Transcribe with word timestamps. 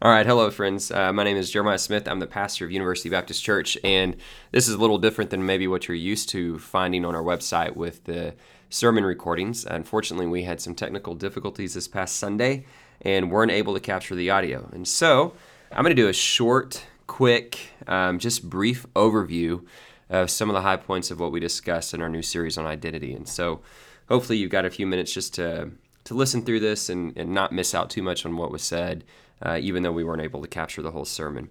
All 0.00 0.12
right, 0.12 0.24
hello, 0.24 0.48
friends. 0.52 0.92
Uh, 0.92 1.12
my 1.12 1.24
name 1.24 1.36
is 1.36 1.50
Jeremiah 1.50 1.76
Smith. 1.76 2.06
I'm 2.06 2.20
the 2.20 2.28
pastor 2.28 2.64
of 2.64 2.70
University 2.70 3.08
Baptist 3.08 3.42
Church, 3.42 3.76
and 3.82 4.14
this 4.52 4.68
is 4.68 4.74
a 4.74 4.78
little 4.78 4.98
different 4.98 5.30
than 5.30 5.44
maybe 5.44 5.66
what 5.66 5.88
you're 5.88 5.96
used 5.96 6.28
to 6.28 6.60
finding 6.60 7.04
on 7.04 7.16
our 7.16 7.22
website 7.22 7.74
with 7.74 8.04
the 8.04 8.36
sermon 8.70 9.02
recordings. 9.02 9.64
Unfortunately, 9.64 10.28
we 10.28 10.44
had 10.44 10.60
some 10.60 10.76
technical 10.76 11.16
difficulties 11.16 11.74
this 11.74 11.88
past 11.88 12.16
Sunday 12.16 12.64
and 13.02 13.32
weren't 13.32 13.50
able 13.50 13.74
to 13.74 13.80
capture 13.80 14.14
the 14.14 14.30
audio. 14.30 14.68
And 14.72 14.86
so 14.86 15.32
I'm 15.72 15.82
going 15.82 15.96
to 15.96 16.00
do 16.00 16.06
a 16.06 16.12
short, 16.12 16.86
quick, 17.08 17.58
um, 17.88 18.20
just 18.20 18.48
brief 18.48 18.86
overview 18.94 19.64
of 20.10 20.30
some 20.30 20.48
of 20.48 20.54
the 20.54 20.62
high 20.62 20.76
points 20.76 21.10
of 21.10 21.18
what 21.18 21.32
we 21.32 21.40
discussed 21.40 21.92
in 21.92 22.02
our 22.02 22.08
new 22.08 22.22
series 22.22 22.56
on 22.56 22.66
identity. 22.66 23.14
And 23.14 23.28
so 23.28 23.62
hopefully 24.08 24.38
you've 24.38 24.52
got 24.52 24.64
a 24.64 24.70
few 24.70 24.86
minutes 24.86 25.12
just 25.12 25.34
to, 25.34 25.72
to 26.04 26.14
listen 26.14 26.44
through 26.44 26.60
this 26.60 26.88
and, 26.88 27.16
and 27.16 27.34
not 27.34 27.50
miss 27.50 27.74
out 27.74 27.90
too 27.90 28.02
much 28.02 28.24
on 28.24 28.36
what 28.36 28.52
was 28.52 28.62
said 28.62 29.02
uh, 29.42 29.58
even 29.60 29.82
though 29.82 29.92
we 29.92 30.04
weren't 30.04 30.22
able 30.22 30.42
to 30.42 30.48
capture 30.48 30.82
the 30.82 30.90
whole 30.90 31.04
sermon. 31.04 31.48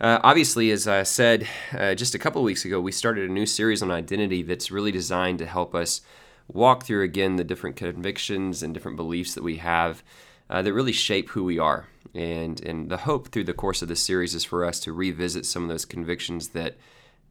Uh, 0.00 0.18
obviously, 0.22 0.70
as 0.70 0.86
I 0.86 1.02
said 1.04 1.48
uh, 1.72 1.94
just 1.94 2.14
a 2.14 2.18
couple 2.18 2.42
weeks 2.42 2.64
ago, 2.64 2.80
we 2.80 2.92
started 2.92 3.28
a 3.28 3.32
new 3.32 3.46
series 3.46 3.82
on 3.82 3.90
identity 3.90 4.42
that's 4.42 4.70
really 4.70 4.92
designed 4.92 5.38
to 5.38 5.46
help 5.46 5.74
us 5.74 6.02
walk 6.52 6.84
through 6.84 7.02
again 7.02 7.36
the 7.36 7.44
different 7.44 7.76
convictions 7.76 8.62
and 8.62 8.74
different 8.74 8.96
beliefs 8.96 9.34
that 9.34 9.42
we 9.42 9.56
have 9.56 10.02
uh, 10.50 10.62
that 10.62 10.72
really 10.72 10.92
shape 10.92 11.30
who 11.30 11.44
we 11.44 11.58
are. 11.58 11.86
And, 12.14 12.60
and 12.62 12.88
the 12.90 12.98
hope 12.98 13.28
through 13.28 13.44
the 13.44 13.52
course 13.52 13.82
of 13.82 13.88
this 13.88 14.02
series 14.02 14.34
is 14.34 14.44
for 14.44 14.64
us 14.64 14.80
to 14.80 14.92
revisit 14.92 15.44
some 15.44 15.64
of 15.64 15.68
those 15.68 15.84
convictions 15.84 16.48
that 16.48 16.76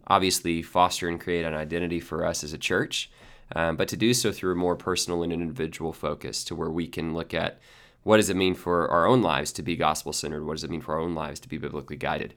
obviously 0.08 0.61
foster 0.61 1.08
and 1.08 1.19
create 1.19 1.45
an 1.45 1.53
identity 1.53 1.99
for 1.99 2.25
us 2.25 2.44
as 2.44 2.53
a 2.53 2.58
church, 2.58 3.09
um, 3.55 3.75
but 3.75 3.88
to 3.88 3.97
do 3.97 4.13
so 4.13 4.31
through 4.31 4.52
a 4.52 4.55
more 4.55 4.75
personal 4.75 5.23
and 5.23 5.33
individual 5.33 5.94
focus 5.94 6.44
to 6.44 6.55
where 6.55 6.69
we 6.69 6.88
can 6.88 7.13
look 7.13 7.33
at 7.33 7.59
what 8.05 8.18
does 8.18 8.30
it 8.30 8.36
mean 8.36 8.54
for 8.54 8.88
our 8.91 9.08
own 9.08 9.23
lives 9.23 9.52
to 9.52 9.64
be 9.64 9.76
gospel 9.76 10.14
centered? 10.14 10.45
What 10.45 10.54
does 10.54 10.64
it 10.64 10.70
mean 10.70 10.82
for 10.82 10.94
our 10.94 11.00
own 11.00 11.16
lives 11.16 11.40
to 11.40 11.50
be 11.50 11.58
biblically 11.58 11.95
guided? 11.95 12.36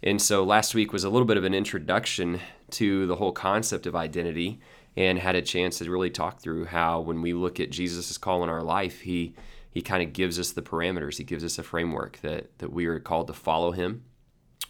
And 0.00 0.22
so 0.22 0.44
last 0.44 0.76
week 0.76 0.92
was 0.92 1.02
a 1.02 1.10
little 1.10 1.26
bit 1.26 1.36
of 1.36 1.42
an 1.42 1.54
introduction 1.54 2.38
to 2.70 3.04
the 3.08 3.16
whole 3.16 3.32
concept 3.32 3.84
of 3.86 3.96
identity 3.96 4.60
and 4.96 5.18
had 5.18 5.34
a 5.34 5.42
chance 5.42 5.78
to 5.78 5.90
really 5.90 6.08
talk 6.08 6.40
through 6.40 6.66
how 6.66 7.00
when 7.00 7.20
we 7.20 7.32
look 7.32 7.58
at 7.58 7.70
Jesus' 7.70 8.16
call 8.16 8.44
in 8.44 8.48
our 8.48 8.62
life, 8.62 9.00
he 9.00 9.34
he 9.72 9.82
kind 9.82 10.04
of 10.04 10.12
gives 10.12 10.38
us 10.38 10.52
the 10.52 10.62
parameters. 10.62 11.18
He 11.18 11.24
gives 11.24 11.42
us 11.42 11.58
a 11.58 11.64
framework 11.64 12.20
that 12.22 12.56
that 12.58 12.72
we 12.72 12.86
are 12.86 13.00
called 13.00 13.26
to 13.26 13.32
follow 13.32 13.72
him. 13.72 14.04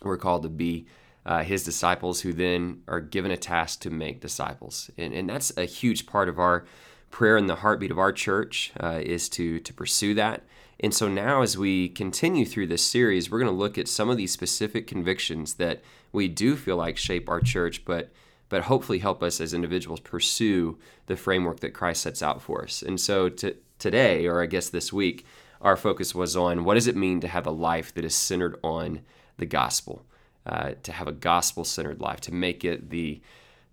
We're 0.01 0.17
called 0.17 0.45
to 0.45 0.49
be 0.49 0.87
uh, 1.27 1.43
his 1.43 1.63
disciples 1.63 2.23
who 2.23 2.33
then 2.33 2.85
are 2.89 3.01
given 3.01 3.31
a 3.31 3.37
task 3.37 3.81
to 3.81 3.91
make 3.91 4.23
disciples. 4.23 4.91
And, 4.97 5.13
and 5.13 5.29
that's 5.29 5.55
a 5.59 5.67
huge 5.67 6.07
part 6.07 6.31
of 6.31 6.39
our 6.39 6.65
prayer 7.11 7.37
and 7.37 7.49
the 7.49 7.57
heartbeat 7.57 7.91
of 7.91 7.99
our 7.99 8.13
church 8.13 8.73
uh, 8.81 9.01
is 9.03 9.29
to 9.31 9.61
to 9.61 9.73
pursue 9.73 10.15
that. 10.15 10.43
And 10.81 10.95
so 10.95 11.09
now, 11.09 11.43
as 11.43 11.59
we 11.59 11.89
continue 11.89 12.45
through 12.45 12.69
this 12.69 12.85
series, 12.85 13.31
we're 13.31 13.41
going 13.41 13.51
to 13.51 13.59
look 13.59 13.79
at 13.79 13.89
some 13.89 14.09
of 14.09 14.17
these 14.17 14.31
specific 14.31 14.87
convictions 14.87 15.55
that 15.55 15.83
we 16.13 16.29
do 16.29 16.57
feel 16.57 16.77
like 16.77 16.97
shape 16.97 17.29
our 17.29 17.41
church, 17.41 17.85
but 17.85 18.11
but 18.49 18.63
hopefully 18.63 18.99
help 18.99 19.23
us 19.23 19.41
as 19.41 19.53
individuals 19.53 20.01
pursue 20.01 20.79
the 21.07 21.17
framework 21.17 21.61
that 21.61 21.75
Christ 21.75 22.03
sets 22.03 22.23
out 22.23 22.41
for 22.41 22.63
us. 22.63 22.81
And 22.83 22.99
so 23.01 23.29
to, 23.29 23.57
today, 23.79 24.27
or 24.27 24.43
I 24.43 24.47
guess 24.47 24.71
this 24.71 24.93
week, 24.93 25.27
our 25.61 25.77
focus 25.77 26.15
was 26.15 26.37
on 26.37 26.65
what 26.65 26.75
does 26.75 26.87
it 26.87 26.97
mean 26.97 27.21
to 27.21 27.29
have 27.29 27.47
a 27.47 27.51
life 27.51 27.93
that 27.95 28.05
is 28.05 28.15
centered 28.15 28.59
on 28.63 29.01
the 29.37 29.47
gospel, 29.47 30.07
uh, 30.47 30.73
to 30.83 30.93
have 30.93 31.09
a 31.09 31.13
gospel 31.13 31.65
centered 31.65 32.01
life, 32.01 32.21
to 32.23 32.33
make 32.33 32.65
it 32.65 32.91
the 32.91 33.21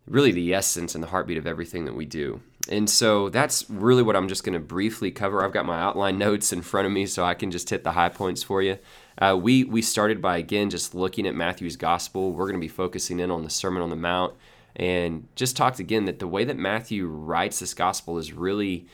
really 0.08 0.31
the 0.31 0.53
essence 0.53 0.94
and 0.94 1.03
the 1.03 1.08
heartbeat 1.08 1.38
of 1.38 1.47
everything 1.47 1.86
that 1.86 1.95
we 1.95 2.05
do. 2.05 2.42
And 2.67 2.89
so 2.89 3.30
that's 3.30 3.69
really 3.69 4.03
what 4.03 4.16
I'm 4.16 4.27
just 4.27 4.44
going 4.44 4.53
to 4.53 4.59
briefly 4.59 5.11
cover. 5.11 5.44
I've 5.44 5.53
got 5.53 5.66
my 5.66 5.80
outline 5.80 6.17
notes 6.19 6.52
in 6.52 6.61
front 6.61 6.88
of 6.88 6.91
me, 6.91 7.05
so 7.05 7.23
I 7.23 7.33
can 7.33 7.52
just 7.52 7.69
hit 7.69 7.83
the 7.83 7.91
high 7.91 8.09
points 8.09 8.44
for 8.44 8.61
you. 8.61 8.77
Uh, 9.17 9.38
we 9.39 9.63
we 9.63 9.81
started 9.81 10.21
by 10.21 10.38
again 10.38 10.69
just 10.69 10.93
looking 10.93 11.25
at 11.25 11.36
Matthew's 11.36 11.77
gospel. 11.77 12.33
We're 12.33 12.45
going 12.45 12.59
to 12.59 12.66
be 12.66 12.67
focusing 12.67 13.19
in 13.19 13.31
on 13.31 13.43
the 13.43 13.49
Sermon 13.49 13.81
on 13.81 13.89
the 13.89 13.95
Mount, 13.95 14.33
and 14.75 15.27
just 15.36 15.55
talked 15.55 15.80
again 15.80 16.05
that 16.05 16.19
the 16.19 16.27
way 16.27 16.43
that 16.43 16.58
Matthew 16.58 17.08
writes 17.08 17.59
this 17.59 17.73
gospel 17.73 18.17
is 18.17 18.33
really 18.33 18.87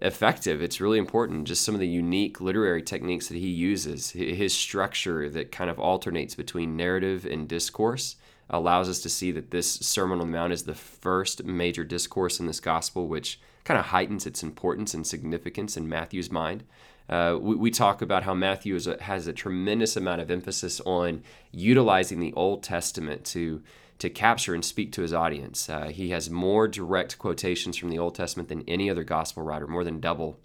effective. 0.00 0.62
It's 0.62 0.80
really 0.80 0.98
important. 0.98 1.48
Just 1.48 1.64
some 1.64 1.74
of 1.74 1.80
the 1.80 1.88
unique 1.88 2.40
literary 2.40 2.82
techniques 2.82 3.28
that 3.28 3.36
he 3.36 3.48
uses, 3.48 4.10
his 4.10 4.54
structure 4.54 5.28
that 5.30 5.50
kind 5.50 5.70
of 5.70 5.80
alternates 5.80 6.36
between 6.36 6.76
narrative 6.76 7.26
and 7.26 7.48
discourse 7.48 8.14
allows 8.50 8.88
us 8.88 9.00
to 9.00 9.08
see 9.08 9.30
that 9.32 9.50
this 9.50 9.70
Sermon 9.70 10.20
on 10.20 10.30
the 10.30 10.38
Mount 10.38 10.52
is 10.52 10.64
the 10.64 10.74
first 10.74 11.44
major 11.44 11.84
discourse 11.84 12.40
in 12.40 12.46
this 12.46 12.60
gospel, 12.60 13.06
which 13.06 13.40
kind 13.64 13.78
of 13.78 13.86
heightens 13.86 14.26
its 14.26 14.42
importance 14.42 14.94
and 14.94 15.06
significance 15.06 15.76
in 15.76 15.88
Matthew's 15.88 16.30
mind. 16.30 16.64
Uh, 17.08 17.38
we, 17.40 17.54
we, 17.54 17.70
talk 17.70 18.02
about 18.02 18.22
how 18.22 18.34
Matthew 18.34 18.78
a, 18.86 19.02
has 19.02 19.26
a 19.26 19.32
tremendous 19.32 19.96
amount 19.96 20.20
of 20.20 20.30
emphasis 20.30 20.80
on 20.84 21.22
utilizing 21.52 22.20
the 22.20 22.32
Old 22.34 22.62
Testament 22.62 23.24
to 23.26 23.62
to 23.98 24.08
capture 24.08 24.54
and 24.54 24.64
speak 24.64 24.92
to 24.92 25.02
his 25.02 25.12
audience. 25.12 25.68
Uh, 25.68 25.88
he 25.88 26.10
has 26.10 26.30
more 26.30 26.68
direct 26.68 27.18
quotations 27.18 27.76
from 27.76 27.90
the 27.90 27.98
Old 27.98 28.14
Testament 28.14 28.48
than 28.48 28.62
any 28.68 28.88
other 28.88 29.02
gospel 29.02 29.42
writer, 29.42 29.66
more 29.66 29.82
than 29.82 29.98
double 29.98 30.38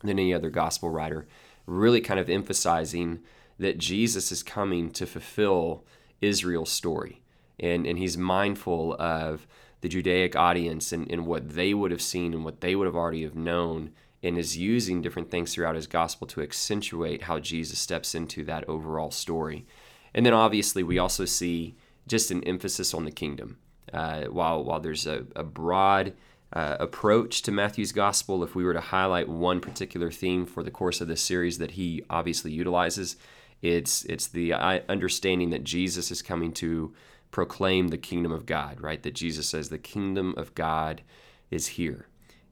than 0.00 0.18
any 0.18 0.32
other 0.32 0.50
gospel 0.50 0.90
writer, 0.90 1.26
really 1.66 2.00
kind 2.00 2.20
of 2.20 2.30
emphasizing 2.30 3.20
that 3.58 3.78
Jesus 3.78 4.30
is 4.30 4.44
coming 4.44 4.90
to 4.92 5.06
fulfill 5.06 5.84
Israel's 6.20 6.70
story 6.70 7.23
and 7.58 7.86
and 7.86 7.98
he's 7.98 8.16
mindful 8.16 8.94
of 8.98 9.46
the 9.80 9.88
Judaic 9.88 10.34
audience 10.34 10.92
and, 10.92 11.10
and 11.10 11.26
what 11.26 11.50
they 11.50 11.74
would 11.74 11.90
have 11.90 12.00
seen 12.00 12.32
and 12.32 12.44
what 12.44 12.62
they 12.62 12.74
would 12.74 12.86
have 12.86 12.96
already 12.96 13.22
have 13.22 13.34
known 13.34 13.90
and 14.22 14.38
is 14.38 14.56
using 14.56 15.02
different 15.02 15.30
things 15.30 15.52
throughout 15.52 15.74
his 15.74 15.86
gospel 15.86 16.26
to 16.26 16.40
accentuate 16.40 17.24
how 17.24 17.38
Jesus 17.38 17.78
steps 17.78 18.14
into 18.14 18.42
that 18.44 18.66
overall 18.66 19.10
story. 19.10 19.66
And 20.14 20.24
then 20.24 20.32
obviously 20.32 20.82
we 20.82 20.98
also 20.98 21.26
see 21.26 21.74
just 22.06 22.30
an 22.30 22.42
emphasis 22.44 22.94
on 22.94 23.04
the 23.04 23.10
kingdom. 23.10 23.58
Uh, 23.92 24.24
while 24.24 24.64
while 24.64 24.80
there's 24.80 25.06
a, 25.06 25.26
a 25.36 25.44
broad 25.44 26.14
uh, 26.54 26.76
approach 26.80 27.42
to 27.42 27.52
Matthew's 27.52 27.92
gospel, 27.92 28.42
if 28.42 28.54
we 28.54 28.64
were 28.64 28.72
to 28.72 28.80
highlight 28.80 29.28
one 29.28 29.60
particular 29.60 30.10
theme 30.10 30.46
for 30.46 30.62
the 30.62 30.70
course 30.70 31.00
of 31.00 31.08
this 31.08 31.20
series 31.20 31.58
that 31.58 31.72
he 31.72 32.02
obviously 32.08 32.52
utilizes, 32.52 33.16
it's 33.60 34.04
it's 34.06 34.28
the 34.28 34.54
uh, 34.54 34.80
understanding 34.88 35.50
that 35.50 35.64
Jesus 35.64 36.10
is 36.10 36.22
coming 36.22 36.52
to 36.54 36.94
proclaim 37.34 37.88
the 37.88 37.98
kingdom 37.98 38.30
of 38.30 38.46
God, 38.46 38.80
right? 38.80 39.02
That 39.02 39.16
Jesus 39.16 39.48
says 39.48 39.68
the 39.68 39.76
kingdom 39.76 40.34
of 40.36 40.54
God 40.54 41.02
is 41.50 41.66
here. 41.66 42.06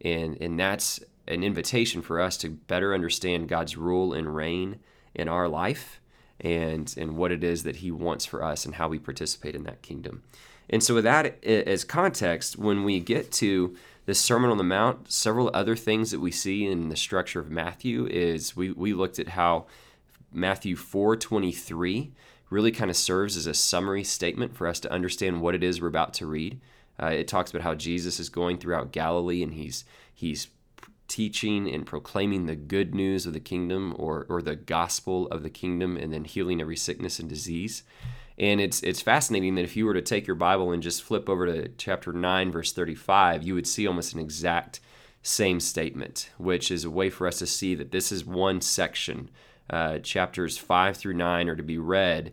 And, 0.05 0.37
and 0.41 0.59
that's 0.59 0.99
an 1.29 1.45
invitation 1.45 2.03
for 2.03 2.21
us 2.21 2.37
to 2.39 2.51
better 2.51 2.93
understand 2.93 3.49
God's 3.49 3.77
rule 3.77 4.13
and 4.13 4.35
reign 4.35 4.81
in 5.15 5.29
our 5.29 5.47
life 5.47 6.01
and, 6.41 6.93
and 6.99 7.17
what 7.17 7.31
it 7.31 7.45
is 7.45 7.63
that 7.63 7.77
He 7.77 7.93
wants 7.93 8.27
for 8.27 8.43
us 8.43 8.65
and 8.65 8.75
how 8.75 8.89
we 8.89 8.99
participate 8.99 9.55
in 9.55 9.63
that 9.63 9.83
kingdom. 9.83 10.25
And 10.69 10.83
so, 10.83 10.95
with 10.95 11.05
that 11.05 11.45
as 11.45 11.85
context, 11.85 12.59
when 12.59 12.83
we 12.83 12.99
get 12.99 13.31
to 13.35 13.77
the 14.07 14.15
Sermon 14.17 14.51
on 14.51 14.59
the 14.59 14.65
Mount, 14.65 15.13
several 15.13 15.49
other 15.55 15.77
things 15.77 16.11
that 16.11 16.19
we 16.19 16.33
see 16.33 16.67
in 16.67 16.89
the 16.89 16.97
structure 16.97 17.39
of 17.39 17.53
Matthew 17.53 18.09
is 18.09 18.57
we, 18.57 18.73
we 18.73 18.95
looked 18.95 19.21
at 19.21 19.29
how 19.29 19.67
Matthew 20.33 20.75
423 20.75 22.11
really 22.53 22.71
kind 22.71 22.91
of 22.91 22.97
serves 22.97 23.37
as 23.37 23.47
a 23.47 23.55
summary 23.55 24.05
statement 24.05 24.55
for 24.55 24.67
us 24.67 24.79
to 24.81 24.93
understand 24.93 25.41
what 25.41 25.55
it 25.55 25.65
is 25.65 25.81
we're 25.81 25.89
about 25.89 26.15
to 26.15 26.27
read. 26.27 26.61
Uh, 27.03 27.07
it 27.07 27.27
talks 27.27 27.51
about 27.51 27.63
how 27.63 27.75
Jesus 27.75 28.21
is 28.21 28.29
going 28.29 28.59
throughout 28.59 28.93
Galilee 28.93 29.43
and 29.43 29.55
he's 29.55 29.85
he's 30.15 30.49
teaching 31.09 31.69
and 31.69 31.85
proclaiming 31.87 32.47
the 32.47 32.55
good 32.55 32.95
news 32.95 33.27
of 33.27 33.33
the 33.33 33.41
kingdom 33.41 33.95
or 33.99 34.27
or 34.29 34.43
the 34.43 34.55
gospel 34.55 35.27
of 35.29 35.43
the 35.43 35.51
kingdom 35.51 35.97
and 35.97 36.13
then 36.13 36.25
healing 36.25 36.61
every 36.61 36.77
sickness 36.77 37.19
and 37.19 37.29
disease. 37.29 37.83
And 38.39 38.61
it's 38.61 38.83
it's 38.83 39.01
fascinating 39.01 39.55
that 39.55 39.65
if 39.65 39.77
you 39.77 39.87
were 39.87 39.95
to 39.95 40.03
take 40.03 40.27
your 40.27 40.37
Bible 40.37 40.73
and 40.73 40.83
just 40.83 41.03
flip 41.03 41.29
over 41.29 41.47
to 41.47 41.69
chapter 41.79 42.13
9 42.13 42.53
verse 42.53 42.73
35, 42.73 43.43
you 43.43 43.55
would 43.55 43.67
see 43.67 43.87
almost 43.87 44.13
an 44.13 44.21
exact 44.21 44.81
same 45.23 45.61
statement, 45.61 46.31
which 46.37 46.71
is 46.71 46.85
a 46.85 46.91
way 46.91 47.09
for 47.09 47.27
us 47.27 47.39
to 47.39 47.47
see 47.47 47.75
that 47.75 47.93
this 47.93 48.13
is 48.13 48.25
one 48.25 48.61
section 48.61 49.31
uh, 49.73 49.99
chapters 49.99 50.59
5 50.59 50.97
through 50.97 51.15
9 51.15 51.49
are 51.49 51.57
to 51.57 51.63
be 51.63 51.79
read 51.79 52.33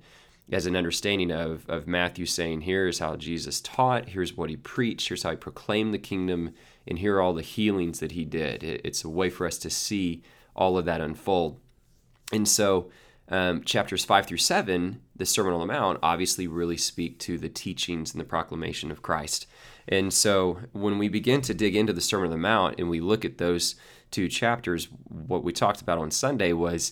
as 0.52 0.66
an 0.66 0.76
understanding 0.76 1.32
of, 1.32 1.68
of 1.70 1.88
Matthew 1.88 2.26
saying, 2.26 2.62
here's 2.62 3.00
how 3.00 3.16
Jesus 3.16 3.62
taught, 3.62 4.10
here's 4.10 4.36
what 4.36 4.50
he 4.50 4.58
preached, 4.58 5.08
here's 5.08 5.24
how 5.24 5.32
he 5.32 5.38
proclaimed 5.38 5.94
the 5.94 6.00
kingdom, 6.00 6.54
and 6.88 7.00
here 7.00 7.18
are 7.18 7.22
all 7.22 7.34
the 7.34 7.42
healings 7.42 8.00
that 8.00 8.14
he 8.14 8.26
did. 8.26 8.64
It, 8.64 8.82
it's 8.84 9.04
a 9.04 9.10
way 9.10 9.30
for 9.30 9.46
us 9.46 9.58
to 9.60 9.70
see 9.70 10.24
all 10.56 10.78
of 10.78 10.86
that 10.86 11.02
unfold. 11.02 11.60
And 12.34 12.48
so, 12.48 12.90
um, 13.30 13.64
chapters 13.64 14.04
5 14.04 14.26
through 14.26 14.38
7, 14.38 15.02
the 15.16 15.26
Sermon 15.26 15.54
on 15.54 15.60
the 15.60 15.72
Mount, 15.72 16.00
obviously 16.02 16.48
really 16.48 16.78
speak 16.78 17.20
to 17.20 17.38
the 17.38 17.50
teachings 17.50 18.12
and 18.12 18.20
the 18.20 18.26
proclamation 18.26 18.90
of 18.90 19.04
Christ. 19.04 19.46
And 19.88 20.12
so, 20.12 20.60
when 20.72 20.98
we 20.98 21.10
begin 21.10 21.42
to 21.42 21.54
dig 21.54 21.76
into 21.76 21.94
the 21.94 22.02
Sermon 22.02 22.26
on 22.26 22.32
the 22.32 22.38
Mount 22.38 22.80
and 22.80 22.90
we 22.90 23.00
look 23.00 23.24
at 23.24 23.38
those 23.38 23.76
two 24.10 24.28
chapters, 24.28 24.88
what 25.08 25.44
we 25.44 25.54
talked 25.54 25.82
about 25.82 26.00
on 26.00 26.10
Sunday 26.10 26.54
was 26.54 26.92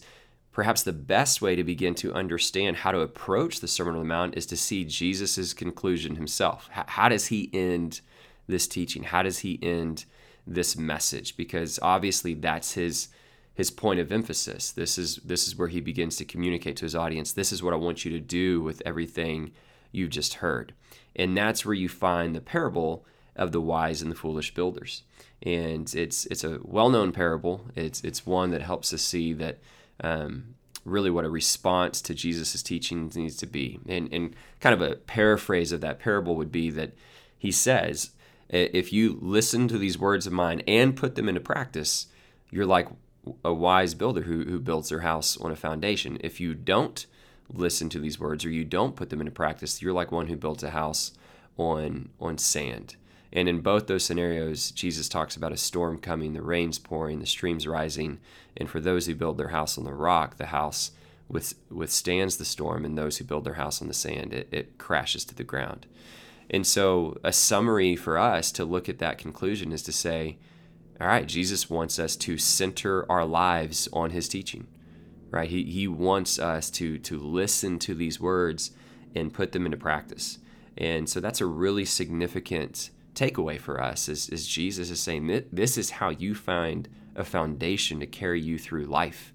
Perhaps 0.57 0.81
the 0.81 0.91
best 0.91 1.39
way 1.39 1.55
to 1.55 1.63
begin 1.63 1.93
to 1.93 2.11
understand 2.15 2.77
how 2.77 2.91
to 2.91 3.01
approach 3.01 3.59
the 3.59 3.67
Sermon 3.67 3.93
on 3.93 3.99
the 3.99 4.07
Mount 4.07 4.35
is 4.35 4.47
to 4.47 4.57
see 4.57 4.83
Jesus' 4.85 5.53
conclusion 5.53 6.15
himself. 6.15 6.67
How 6.71 7.09
does 7.09 7.27
he 7.27 7.51
end 7.53 8.01
this 8.47 8.67
teaching? 8.67 9.03
How 9.03 9.21
does 9.21 9.37
he 9.39 9.59
end 9.61 10.05
this 10.47 10.75
message? 10.75 11.37
Because 11.37 11.77
obviously 11.83 12.33
that's 12.33 12.73
his 12.73 13.09
his 13.53 13.69
point 13.69 13.99
of 13.99 14.11
emphasis. 14.11 14.71
This 14.71 14.97
is 14.97 15.17
this 15.17 15.47
is 15.47 15.55
where 15.55 15.67
he 15.67 15.79
begins 15.79 16.15
to 16.15 16.25
communicate 16.25 16.75
to 16.77 16.85
his 16.85 16.95
audience. 16.95 17.33
This 17.33 17.51
is 17.51 17.61
what 17.61 17.73
I 17.73 17.77
want 17.77 18.03
you 18.03 18.09
to 18.13 18.19
do 18.19 18.59
with 18.59 18.81
everything 18.83 19.51
you've 19.91 20.09
just 20.09 20.33
heard. 20.35 20.73
And 21.15 21.37
that's 21.37 21.67
where 21.67 21.75
you 21.75 21.87
find 21.87 22.35
the 22.35 22.41
parable 22.41 23.05
of 23.35 23.51
the 23.51 23.61
wise 23.61 24.01
and 24.01 24.11
the 24.11 24.15
foolish 24.15 24.55
builders. 24.55 25.03
And 25.43 25.93
it's 25.93 26.25
it's 26.25 26.43
a 26.43 26.57
well-known 26.63 27.11
parable. 27.11 27.67
It's 27.75 28.03
it's 28.03 28.25
one 28.25 28.49
that 28.49 28.63
helps 28.63 28.91
us 28.91 29.03
see 29.03 29.33
that 29.33 29.59
um, 30.03 30.55
really 30.85 31.09
what 31.09 31.25
a 31.25 31.29
response 31.29 32.01
to 32.01 32.13
Jesus' 32.13 32.63
teachings 32.63 33.17
needs 33.17 33.35
to 33.37 33.45
be. 33.45 33.79
And, 33.87 34.11
and 34.13 34.35
kind 34.59 34.73
of 34.73 34.81
a 34.81 34.95
paraphrase 34.95 35.71
of 35.71 35.81
that 35.81 35.99
parable 35.99 36.35
would 36.35 36.51
be 36.51 36.69
that 36.71 36.93
he 37.37 37.51
says, 37.51 38.11
if 38.49 38.93
you 38.93 39.19
listen 39.21 39.67
to 39.67 39.77
these 39.77 39.99
words 39.99 40.25
of 40.25 40.33
mine 40.33 40.61
and 40.67 40.95
put 40.95 41.15
them 41.15 41.27
into 41.27 41.41
practice, 41.41 42.07
you're 42.49 42.65
like 42.65 42.87
a 43.43 43.53
wise 43.53 43.93
builder 43.93 44.21
who, 44.21 44.43
who 44.45 44.59
builds 44.59 44.89
their 44.89 45.01
house 45.01 45.37
on 45.37 45.51
a 45.51 45.55
foundation. 45.55 46.17
If 46.21 46.39
you 46.39 46.53
don't 46.53 47.05
listen 47.51 47.89
to 47.89 47.99
these 47.99 48.19
words 48.19 48.45
or 48.45 48.49
you 48.49 48.63
don't 48.63 48.95
put 48.95 49.09
them 49.09 49.19
into 49.19 49.31
practice, 49.31 49.81
you're 49.81 49.93
like 49.93 50.11
one 50.11 50.27
who 50.27 50.37
builds 50.37 50.63
a 50.63 50.69
house 50.69 51.11
on 51.57 52.09
on 52.19 52.37
sand. 52.37 52.95
And 53.33 53.49
in 53.49 53.61
both 53.61 53.87
those 53.87 54.05
scenarios, 54.05 54.71
Jesus 54.71 55.09
talks 55.09 55.35
about 55.35 55.51
a 55.51 55.57
storm 55.57 55.99
coming, 55.99 56.33
the 56.33 56.41
rains 56.41 56.79
pouring, 56.79 57.19
the 57.19 57.25
streams 57.25 57.67
rising, 57.67 58.19
and 58.55 58.69
for 58.69 58.79
those 58.79 59.05
who 59.05 59.15
build 59.15 59.37
their 59.37 59.49
house 59.49 59.77
on 59.77 59.83
the 59.83 59.93
rock, 59.93 60.37
the 60.37 60.47
house 60.47 60.91
withstands 61.29 62.37
the 62.37 62.45
storm, 62.45 62.85
and 62.85 62.97
those 62.97 63.17
who 63.17 63.25
build 63.25 63.43
their 63.43 63.55
house 63.55 63.81
on 63.81 63.89
the 63.89 63.93
sand, 63.93 64.33
it, 64.33 64.47
it 64.51 64.77
crashes 64.77 65.25
to 65.25 65.35
the 65.35 65.43
ground. 65.43 65.85
And 66.49 66.65
so, 66.65 67.17
a 67.23 67.33
summary 67.33 67.97
for 67.97 68.17
us 68.17 68.51
to 68.53 68.63
look 68.63 68.87
at 68.87 68.99
that 68.99 69.17
conclusion 69.17 69.73
is 69.73 69.83
to 69.83 69.91
say, 69.91 70.37
all 70.99 71.07
right, 71.07 71.27
Jesus 71.27 71.69
wants 71.69 71.99
us 71.99 72.15
to 72.15 72.37
center 72.37 73.09
our 73.11 73.25
lives 73.25 73.87
on 73.91 74.11
his 74.11 74.27
teaching, 74.27 74.67
right? 75.29 75.49
He, 75.49 75.63
he 75.65 75.87
wants 75.87 76.39
us 76.39 76.71
to, 76.71 76.97
to 76.99 77.19
listen 77.19 77.77
to 77.79 77.93
these 77.93 78.19
words 78.19 78.71
and 79.13 79.33
put 79.33 79.51
them 79.51 79.65
into 79.65 79.77
practice. 79.77 80.39
And 80.77 81.09
so 81.09 81.19
that's 81.19 81.41
a 81.41 81.45
really 81.45 81.85
significant 81.85 82.89
takeaway 83.17 83.59
for 83.59 83.81
us 83.81 84.07
is, 84.07 84.29
is 84.29 84.47
Jesus 84.47 84.89
is 84.91 84.99
saying 84.99 85.27
that 85.27 85.53
this 85.53 85.77
is 85.77 85.89
how 85.89 86.09
you 86.09 86.35
find 86.35 86.87
a 87.15 87.23
foundation 87.23 87.99
to 87.99 88.05
carry 88.05 88.39
you 88.39 88.59
through 88.59 88.85
life. 88.85 89.33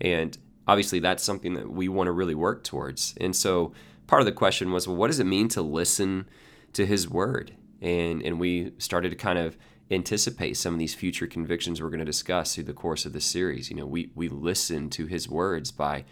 And 0.00 0.36
obviously 0.68 1.00
that's 1.00 1.24
something 1.24 1.54
that 1.54 1.70
we 1.70 1.88
want 1.88 2.08
to 2.08 2.12
really 2.12 2.34
work 2.34 2.62
towards. 2.62 3.14
And 3.20 3.34
so 3.34 3.72
part 4.06 4.20
of 4.20 4.26
the 4.26 4.32
question 4.32 4.70
was, 4.70 4.86
well, 4.86 4.96
what 4.96 5.06
does 5.06 5.18
it 5.18 5.24
mean 5.24 5.48
to 5.48 5.62
listen 5.62 6.26
to 6.74 6.84
his 6.84 7.08
word? 7.08 7.54
And 7.80 8.22
and 8.22 8.38
we 8.38 8.72
started 8.78 9.10
to 9.10 9.16
kind 9.16 9.38
of 9.38 9.56
anticipate 9.90 10.56
some 10.56 10.74
of 10.74 10.78
these 10.78 10.94
future 10.94 11.26
convictions 11.26 11.82
we're 11.82 11.88
going 11.88 11.98
to 11.98 12.04
discuss 12.04 12.54
through 12.54 12.64
the 12.64 12.72
course 12.72 13.04
of 13.04 13.12
the 13.12 13.20
series. 13.20 13.70
You 13.70 13.76
know, 13.76 13.86
we 13.86 14.10
we 14.14 14.28
listen 14.28 14.90
to 14.90 15.06
his 15.06 15.28
words 15.28 15.72
by 15.72 16.04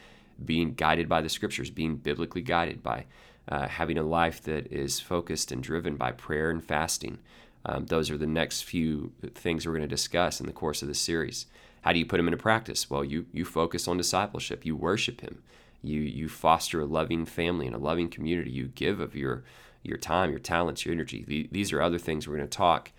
being 0.44 0.74
guided 0.74 1.08
by 1.08 1.20
the 1.20 1.28
scriptures, 1.28 1.70
being 1.70 1.96
biblically 1.96 2.42
guided 2.42 2.82
by 2.82 3.06
uh, 3.50 3.66
having 3.66 3.98
a 3.98 4.02
life 4.02 4.42
that 4.42 4.72
is 4.72 5.00
focused 5.00 5.50
and 5.50 5.62
driven 5.62 5.96
by 5.96 6.12
prayer 6.12 6.50
and 6.50 6.64
fasting. 6.64 7.18
Um, 7.64 7.86
those 7.86 8.10
are 8.10 8.16
the 8.16 8.26
next 8.26 8.62
few 8.62 9.12
things 9.34 9.66
we're 9.66 9.72
going 9.72 9.82
to 9.82 9.88
discuss 9.88 10.40
in 10.40 10.46
the 10.46 10.52
course 10.52 10.82
of 10.82 10.88
the 10.88 10.94
series. 10.94 11.46
How 11.82 11.92
do 11.92 11.98
you 11.98 12.06
put 12.06 12.18
them 12.18 12.28
into 12.28 12.36
practice? 12.36 12.88
Well, 12.88 13.04
you 13.04 13.26
you 13.32 13.44
focus 13.44 13.88
on 13.88 13.96
discipleship. 13.96 14.64
You 14.64 14.76
worship 14.76 15.20
Him. 15.20 15.42
You 15.82 16.00
you 16.00 16.28
foster 16.28 16.80
a 16.80 16.86
loving 16.86 17.26
family 17.26 17.66
and 17.66 17.74
a 17.74 17.78
loving 17.78 18.08
community. 18.08 18.50
You 18.50 18.68
give 18.68 19.00
of 19.00 19.14
your 19.14 19.44
your 19.82 19.96
time, 19.96 20.30
your 20.30 20.38
talents, 20.38 20.84
your 20.84 20.94
energy. 20.94 21.48
These 21.50 21.72
are 21.72 21.82
other 21.82 21.98
things 21.98 22.28
we're 22.28 22.36
going 22.36 22.48
to 22.48 22.56
talk 22.56 22.92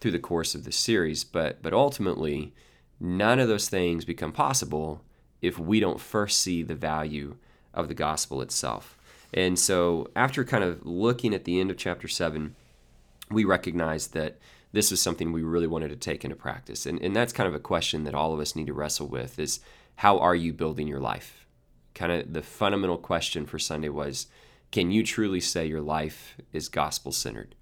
through 0.00 0.12
the 0.12 0.18
course 0.18 0.54
of 0.54 0.64
the 0.64 0.72
series, 0.72 1.24
but 1.24 1.62
but 1.62 1.72
ultimately, 1.72 2.52
none 2.98 3.38
of 3.38 3.48
those 3.48 3.68
things 3.68 4.04
become 4.04 4.32
possible 4.32 5.02
if 5.40 5.58
we 5.58 5.78
don't 5.78 6.00
first 6.00 6.40
see 6.40 6.62
the 6.62 6.74
value 6.74 7.36
of 7.74 7.88
the 7.88 7.94
gospel 7.94 8.40
itself. 8.40 8.96
And 9.32 9.58
so, 9.58 10.10
after 10.14 10.44
kind 10.44 10.64
of 10.64 10.84
looking 10.84 11.34
at 11.34 11.44
the 11.44 11.58
end 11.60 11.70
of 11.70 11.76
chapter 11.76 12.08
seven, 12.08 12.54
we 13.30 13.44
recognized 13.44 14.12
that 14.12 14.38
this 14.72 14.90
was 14.90 15.00
something 15.00 15.32
we 15.32 15.42
really 15.42 15.66
wanted 15.66 15.88
to 15.88 15.96
take 15.96 16.24
into 16.24 16.36
practice. 16.36 16.86
And, 16.86 17.00
and 17.00 17.14
that's 17.14 17.32
kind 17.32 17.48
of 17.48 17.54
a 17.54 17.60
question 17.60 18.04
that 18.04 18.14
all 18.14 18.32
of 18.32 18.40
us 18.40 18.56
need 18.56 18.66
to 18.66 18.72
wrestle 18.72 19.06
with 19.06 19.38
is 19.38 19.60
how 19.96 20.18
are 20.18 20.34
you 20.34 20.52
building 20.52 20.88
your 20.88 21.00
life? 21.00 21.46
Kind 21.94 22.12
of 22.12 22.32
the 22.32 22.42
fundamental 22.42 22.98
question 22.98 23.46
for 23.46 23.58
Sunday 23.58 23.90
was 23.90 24.26
can 24.70 24.90
you 24.90 25.04
truly 25.04 25.40
say 25.40 25.66
your 25.66 25.82
life 25.82 26.36
is 26.52 26.68
gospel 26.68 27.12
centered? 27.12 27.54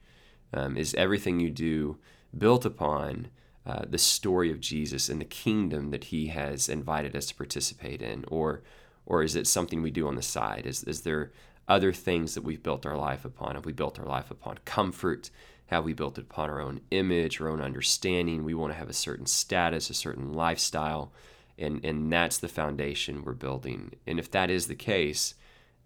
Um, 0.54 0.76
is 0.76 0.94
everything 0.94 1.40
you 1.40 1.50
do 1.50 1.98
built 2.36 2.64
upon 2.64 3.28
uh, 3.66 3.84
the 3.88 3.98
story 3.98 4.50
of 4.50 4.60
Jesus 4.60 5.08
and 5.08 5.20
the 5.20 5.24
kingdom 5.24 5.90
that 5.90 6.04
He 6.04 6.28
has 6.28 6.68
invited 6.68 7.16
us 7.16 7.26
to 7.26 7.34
participate 7.34 8.00
in, 8.00 8.24
or 8.28 8.62
or 9.06 9.24
is 9.24 9.34
it 9.34 9.48
something 9.48 9.82
we 9.82 9.90
do 9.90 10.06
on 10.06 10.14
the 10.14 10.22
side? 10.22 10.66
Is 10.66 10.84
is 10.84 11.02
there 11.02 11.32
other 11.70 11.92
things 11.92 12.34
that 12.34 12.42
we've 12.42 12.62
built 12.62 12.84
our 12.84 12.96
life 12.96 13.24
upon? 13.24 13.54
Have 13.54 13.64
we 13.64 13.72
built 13.72 13.98
our 13.98 14.04
life 14.04 14.30
upon 14.30 14.58
comfort? 14.64 15.30
Have 15.66 15.84
we 15.84 15.92
built 15.92 16.18
it 16.18 16.22
upon 16.22 16.50
our 16.50 16.60
own 16.60 16.80
image, 16.90 17.40
our 17.40 17.48
own 17.48 17.60
understanding? 17.60 18.44
We 18.44 18.54
want 18.54 18.72
to 18.72 18.78
have 18.78 18.90
a 18.90 18.92
certain 18.92 19.26
status, 19.26 19.88
a 19.88 19.94
certain 19.94 20.32
lifestyle, 20.32 21.12
and 21.56 21.82
and 21.84 22.12
that's 22.12 22.38
the 22.38 22.48
foundation 22.48 23.22
we're 23.22 23.34
building. 23.34 23.94
And 24.06 24.18
if 24.18 24.30
that 24.32 24.50
is 24.50 24.66
the 24.66 24.74
case, 24.74 25.34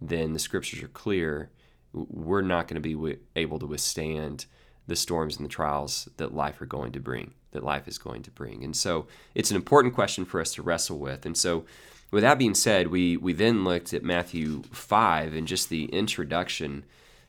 then 0.00 0.32
the 0.32 0.38
scriptures 0.38 0.82
are 0.82 0.88
clear. 0.88 1.50
We're 1.92 2.40
not 2.40 2.66
going 2.66 2.82
to 2.82 2.96
be 2.96 3.18
able 3.36 3.58
to 3.58 3.66
withstand 3.66 4.46
the 4.86 4.96
storms 4.96 5.36
and 5.36 5.44
the 5.44 5.50
trials 5.50 6.08
that 6.16 6.34
life 6.34 6.60
are 6.60 6.66
going 6.66 6.92
to 6.92 7.00
bring, 7.00 7.34
that 7.52 7.62
life 7.62 7.88
is 7.88 7.98
going 7.98 8.22
to 8.22 8.30
bring. 8.30 8.64
And 8.64 8.76
so 8.76 9.06
it's 9.34 9.50
an 9.50 9.56
important 9.56 9.94
question 9.94 10.24
for 10.24 10.40
us 10.40 10.54
to 10.54 10.62
wrestle 10.62 10.98
with. 10.98 11.24
And 11.24 11.36
so, 11.36 11.64
with 12.14 12.22
that 12.22 12.38
being 12.38 12.54
said, 12.54 12.88
we, 12.88 13.16
we 13.16 13.32
then 13.32 13.64
looked 13.64 13.92
at 13.92 14.04
Matthew 14.04 14.62
5 14.70 15.34
and 15.34 15.48
just 15.48 15.68
the 15.68 15.86
introduction 15.86 16.84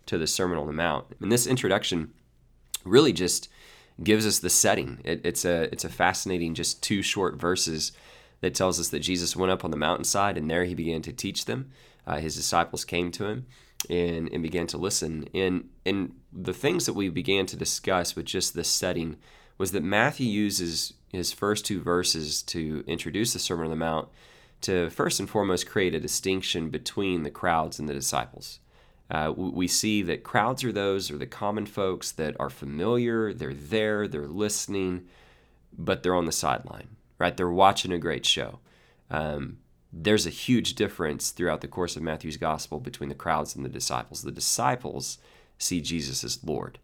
to 0.05 0.17
the 0.17 0.27
Sermon 0.27 0.59
on 0.59 0.67
the 0.67 0.73
Mount. 0.73 1.07
And 1.19 1.31
this 1.31 1.47
introduction 1.47 2.13
really 2.83 3.11
just 3.11 3.49
gives 4.03 4.27
us 4.27 4.37
the 4.37 4.49
setting. 4.49 5.01
It, 5.03 5.21
it's 5.23 5.43
a 5.43 5.63
it's 5.71 5.85
a 5.85 5.89
fascinating 5.89 6.53
just 6.53 6.83
two 6.83 7.01
short 7.01 7.35
verses 7.35 7.93
that 8.41 8.53
tells 8.53 8.79
us 8.79 8.89
that 8.89 8.99
Jesus 8.99 9.35
went 9.35 9.51
up 9.51 9.65
on 9.65 9.71
the 9.71 9.77
mountainside 9.77 10.37
and 10.37 10.51
there 10.51 10.65
he 10.65 10.75
began 10.75 11.01
to 11.01 11.11
teach 11.11 11.45
them. 11.45 11.71
Uh, 12.05 12.19
his 12.19 12.35
disciples 12.35 12.85
came 12.85 13.09
to 13.13 13.25
him 13.25 13.47
and, 13.89 14.29
and 14.31 14.43
began 14.43 14.67
to 14.67 14.77
listen. 14.77 15.27
And, 15.33 15.69
and 15.83 16.13
the 16.31 16.53
things 16.53 16.85
that 16.85 16.93
we 16.93 17.09
began 17.09 17.47
to 17.47 17.55
discuss 17.55 18.15
with 18.15 18.27
just 18.27 18.53
this 18.53 18.69
setting 18.69 19.17
was 19.57 19.71
that 19.71 19.81
Matthew 19.81 20.27
uses 20.27 20.93
his 21.11 21.31
first 21.31 21.65
two 21.65 21.81
verses 21.81 22.43
to 22.43 22.83
introduce 22.85 23.33
the 23.33 23.39
Sermon 23.39 23.65
on 23.65 23.71
the 23.71 23.77
Mount 23.77 24.09
to 24.65 24.89
first 24.89 25.19
and 25.19 25.29
foremost 25.29 25.67
create 25.67 25.93
a 25.93 25.99
distinction 25.99 26.69
between 26.69 27.23
the 27.23 27.29
crowds 27.29 27.79
and 27.79 27.87
the 27.87 27.93
disciples. 27.93 28.59
Uh, 29.11 29.31
we 29.35 29.67
see 29.67 30.01
that 30.01 30.23
crowds 30.23 30.63
are 30.63 30.71
those 30.71 31.11
are 31.11 31.17
the 31.17 31.27
common 31.27 31.67
folks 31.67 32.11
that 32.11 32.35
are 32.39 32.49
familiar, 32.49 33.31
they're 33.31 33.53
there, 33.53 34.07
they're 34.07 34.27
listening, 34.27 35.05
but 35.77 36.01
they're 36.01 36.15
on 36.15 36.25
the 36.25 36.31
sideline, 36.31 36.87
right? 37.19 37.37
They're 37.37 37.49
watching 37.49 37.91
a 37.91 37.99
great 37.99 38.25
show. 38.25 38.59
Um, 39.11 39.59
there's 39.93 40.25
a 40.25 40.31
huge 40.31 40.73
difference 40.73 41.29
throughout 41.29 41.61
the 41.61 41.67
course 41.67 41.95
of 41.95 42.01
Matthew's 42.01 42.37
gospel 42.37 42.79
between 42.79 43.09
the 43.09 43.15
crowds 43.15 43.55
and 43.55 43.63
the 43.63 43.69
disciples. 43.69 44.23
The 44.23 44.31
disciples 44.31 45.19
see 45.59 45.81
Jesus 45.81 46.23
as 46.23 46.43
Lord. 46.43 46.79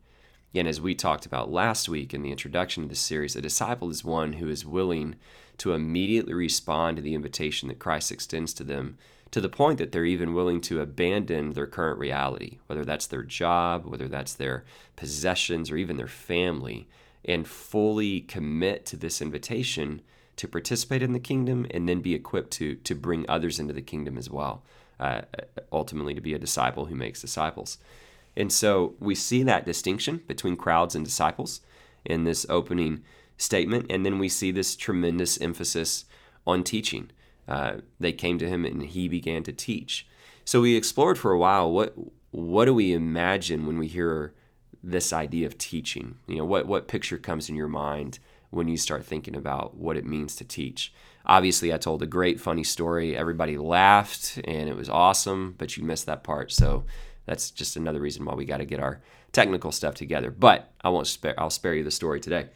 And 0.54 0.68
as 0.68 0.80
we 0.80 0.94
talked 0.94 1.26
about 1.26 1.52
last 1.52 1.90
week 1.90 2.14
in 2.14 2.22
the 2.22 2.32
introduction 2.32 2.84
to 2.84 2.90
this 2.90 3.00
series, 3.00 3.36
a 3.36 3.42
disciple 3.42 3.90
is 3.90 4.04
one 4.04 4.34
who 4.34 4.48
is 4.48 4.66
willing 4.66 5.16
to 5.62 5.74
immediately 5.74 6.34
respond 6.34 6.98
to 6.98 7.04
the 7.04 7.14
invitation 7.14 7.68
that 7.68 7.78
Christ 7.78 8.12
extends 8.12 8.52
to 8.56 8.64
them 8.64 8.98
to 9.30 9.40
the 9.40 9.48
point 9.48 9.78
that 9.78 9.92
they're 9.92 10.06
even 10.06 10.34
willing 10.34 10.60
to 10.60 10.82
abandon 10.82 11.54
their 11.54 11.68
current 11.68 12.00
reality, 12.00 12.58
whether 12.66 12.84
that's 12.84 13.06
their 13.06 13.22
job, 13.22 13.86
whether 13.86 14.08
that's 14.08 14.34
their 14.34 14.66
possessions, 14.96 15.70
or 15.70 15.78
even 15.78 15.98
their 15.98 16.08
family, 16.08 16.88
and 17.24 17.48
fully 17.48 18.22
commit 18.22 18.88
to 18.88 18.98
this 18.98 19.22
invitation 19.22 20.02
to 20.36 20.48
participate 20.48 21.04
in 21.04 21.14
the 21.14 21.20
kingdom 21.20 21.68
and 21.70 21.88
then 21.88 22.02
be 22.02 22.16
equipped 22.16 22.50
to 22.50 22.74
to 22.74 22.96
bring 22.96 23.24
others 23.30 23.60
into 23.60 23.74
the 23.74 23.84
kingdom 23.84 24.18
as 24.18 24.32
well. 24.32 24.64
Uh, 25.00 25.22
ultimately, 25.72 26.16
to 26.16 26.22
be 26.22 26.34
a 26.34 26.40
disciple 26.40 26.86
who 26.86 26.96
makes 26.96 27.22
disciples. 27.22 27.78
And 28.36 28.52
so 28.52 28.96
we 29.00 29.14
see 29.14 29.44
that 29.44 29.66
distinction 29.66 30.24
between 30.28 30.58
crowds 30.58 30.96
and 30.96 31.06
disciples 31.06 31.62
in 32.04 32.24
this 32.24 32.48
opening 32.50 33.04
statement, 33.42 33.88
and 33.90 34.06
then 34.06 34.20
we 34.20 34.30
see 34.30 34.52
this 34.52 34.76
tremendous 34.76 35.40
emphasis 35.42 36.06
on 36.46 36.64
teaching. 36.64 37.12
Uh, 37.48 37.78
they 38.00 38.14
came 38.14 38.38
to 38.38 38.48
him 38.48 38.66
and 38.66 38.84
he 38.84 39.08
began 39.08 39.44
to 39.44 39.52
teach. 39.52 40.08
So 40.46 40.62
we 40.62 40.76
explored 40.76 41.18
for 41.18 41.32
a 41.32 41.40
while 41.40 41.72
what 41.72 41.94
what 42.32 42.66
do 42.66 42.74
we 42.74 42.94
imagine 42.94 43.66
when 43.66 43.78
we 43.78 43.88
hear 43.88 44.34
this 44.82 45.12
idea 45.12 45.46
of 45.46 45.58
teaching? 45.58 46.16
You 46.28 46.38
know, 46.38 46.46
what 46.46 46.66
what 46.68 46.88
picture 46.88 47.18
comes 47.18 47.50
in 47.50 47.56
your 47.56 47.68
mind 47.68 48.20
when 48.52 48.68
you 48.68 48.78
start 48.78 49.06
thinking 49.06 49.36
about 49.36 49.76
what 49.76 49.98
it 49.98 50.06
means 50.06 50.36
to 50.36 50.44
teach. 50.44 50.94
Obviously, 51.26 51.74
I 51.74 51.78
told 51.78 52.02
a 52.02 52.08
great 52.08 52.40
funny 52.40 52.64
story. 52.64 53.16
Everybody 53.16 53.58
laughed 53.58 54.40
and 54.46 54.70
it 54.70 54.76
was 54.76 54.90
awesome, 54.90 55.56
but 55.58 55.78
you 55.78 55.84
missed 55.84 56.06
that 56.06 56.24
part. 56.24 56.52
So 56.52 56.86
that's 57.26 57.52
just 57.52 57.76
another 57.76 58.00
reason 58.00 58.26
why 58.26 58.34
we 58.34 58.46
got 58.46 58.58
to 58.58 58.66
get 58.66 58.80
our 58.80 59.02
technical 59.32 59.72
stuff 59.72 59.96
together. 59.96 60.32
But 60.32 60.72
I 60.82 60.90
won't 60.90 61.08
spare. 61.08 61.40
I'll 61.40 61.50
spare 61.50 61.76
you 61.76 61.84
the 61.84 61.92
story 61.92 62.20
today. 62.20 62.50